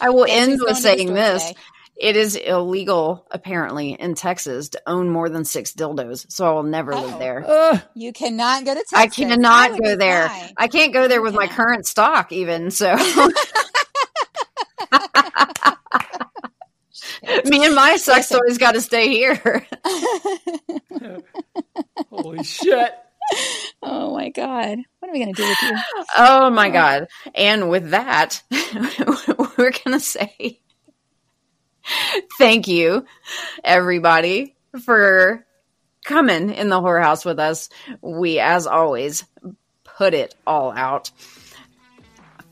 I 0.01 0.11
will 0.11 0.27
end 0.29 0.53
with 0.53 0.61
going 0.61 0.75
to 0.75 0.75
the 0.75 0.81
saying 0.81 1.15
this. 1.15 1.49
today? 1.49 1.61
It 1.97 2.17
is 2.17 2.35
illegal, 2.35 3.25
apparently, 3.31 3.93
in 3.93 4.15
Texas 4.17 4.71
to 4.71 4.83
own 4.87 5.09
more 5.11 5.29
than 5.29 5.45
six 5.45 5.73
dildos. 5.73 6.27
So 6.31 6.47
I 6.47 6.51
will 6.53 6.65
never 6.65 6.93
live 6.95 7.15
Oh. 7.15 7.19
there. 7.19 7.45
Uh, 7.47 7.79
You 7.95 8.13
cannot 8.13 8.65
go 8.65 8.75
to 8.75 8.81
Texas. 8.81 8.99
I 8.99 9.07
cannot 9.07 9.73
would 9.73 9.83
go 9.83 9.97
there. 9.97 10.29
fine. 10.29 10.53
I 10.57 10.67
can't 10.69 10.93
go 10.93 11.07
there 11.07 11.23
with 11.23 11.35
my 11.35 11.47
current 11.47 11.87
stock, 11.87 12.33
even. 12.33 12.71
So 12.73 12.97
me 17.45 17.65
and 17.65 17.75
my 17.75 17.97
sex 17.97 18.31
Listen. 18.31 18.41
toys 18.47 18.59
got 18.59 18.73
to 18.73 18.81
stay 18.81 19.09
here. 19.09 19.67
holy 22.11 22.43
shit. 22.45 22.93
oh 23.83 24.15
my 24.15 24.29
God. 24.31 24.79
What 24.99 25.09
are 25.09 25.13
we 25.13 25.19
going 25.21 25.35
to 25.35 25.43
do 25.43 25.49
with 25.49 25.63
you? 25.63 25.77
Oh 26.19 26.51
my 26.51 26.71
God. 26.71 27.07
And 27.35 27.71
with 27.71 27.91
that, 27.91 28.43
we're 29.57 29.71
going 29.71 29.93
to 29.93 30.01
say 30.01 30.61
thank 32.39 32.69
you, 32.69 33.05
everybody, 33.63 34.55
for 34.85 35.45
coming 36.05 36.51
in 36.51 36.69
the 36.69 36.81
whorehouse 36.81 37.25
with 37.25 37.39
us. 37.39 37.69
We, 38.01 38.39
as 38.39 38.67
always, 38.67 39.25
put 39.85 40.15
it 40.15 40.35
all 40.47 40.73
out. 40.73 41.11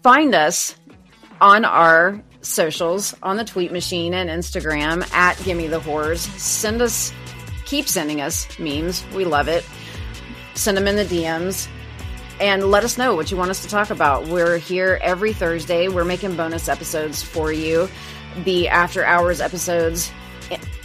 Find 0.03 0.35
us 0.35 0.75
on 1.41 1.65
our 1.65 2.23
socials 2.41 3.15
on 3.23 3.37
the 3.37 3.45
tweet 3.45 3.73
machine 3.73 4.15
and 4.15 4.29
Instagram 4.29 5.09
at 5.13 5.41
Gimme 5.45 5.69
the 5.69 5.81
Whores. 5.81 6.19
Send 6.39 6.83
us, 6.83 7.13
keep 7.65 7.87
sending 7.89 8.21
us 8.21 8.59
memes. 8.59 9.05
We 9.15 9.25
love 9.25 9.49
it. 9.49 9.65
Send 10.55 10.77
them 10.77 10.87
in 10.87 10.97
the 10.97 11.05
DMs 11.05 11.69
and 12.41 12.71
let 12.71 12.85
us 12.85 12.99
know 12.99 13.15
what 13.15 13.31
you 13.31 13.37
want 13.37 13.51
us 13.51 13.63
to 13.63 13.69
talk 13.69 13.91
about. 13.91 14.27
We're 14.27 14.59
here 14.59 14.99
every 15.03 15.33
Thursday. 15.33 15.89
We're 15.89 16.05
making 16.05 16.37
bonus 16.37 16.69
episodes 16.69 17.23
for 17.23 17.53
you. 17.53 17.89
The 18.45 18.69
after 18.69 19.05
hours 19.05 19.41
episodes 19.41 20.13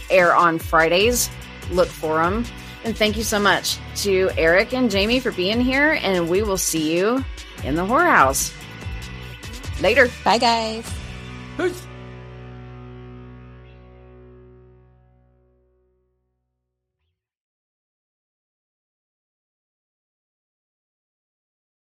air 0.10 0.36
on 0.36 0.60
Fridays. 0.60 1.30
Look 1.72 1.88
for 1.88 2.24
them. 2.24 2.46
And 2.84 2.98
thank 2.98 3.18
you 3.18 3.24
so 3.24 3.40
much 3.40 3.80
to 3.98 4.30
Eric 4.38 4.74
and 4.74 4.90
Jamie 4.90 5.20
for 5.20 5.32
being 5.32 5.60
here. 5.60 6.00
And 6.02 6.30
we 6.30 6.42
will 6.42 6.58
see 6.58 6.96
you 6.96 7.24
in 7.64 7.76
the 7.76 7.86
whorehouse. 7.86 8.54
Later. 9.82 10.10
Bye, 10.24 10.38
guys. 10.38 10.90
Peace. 11.58 11.87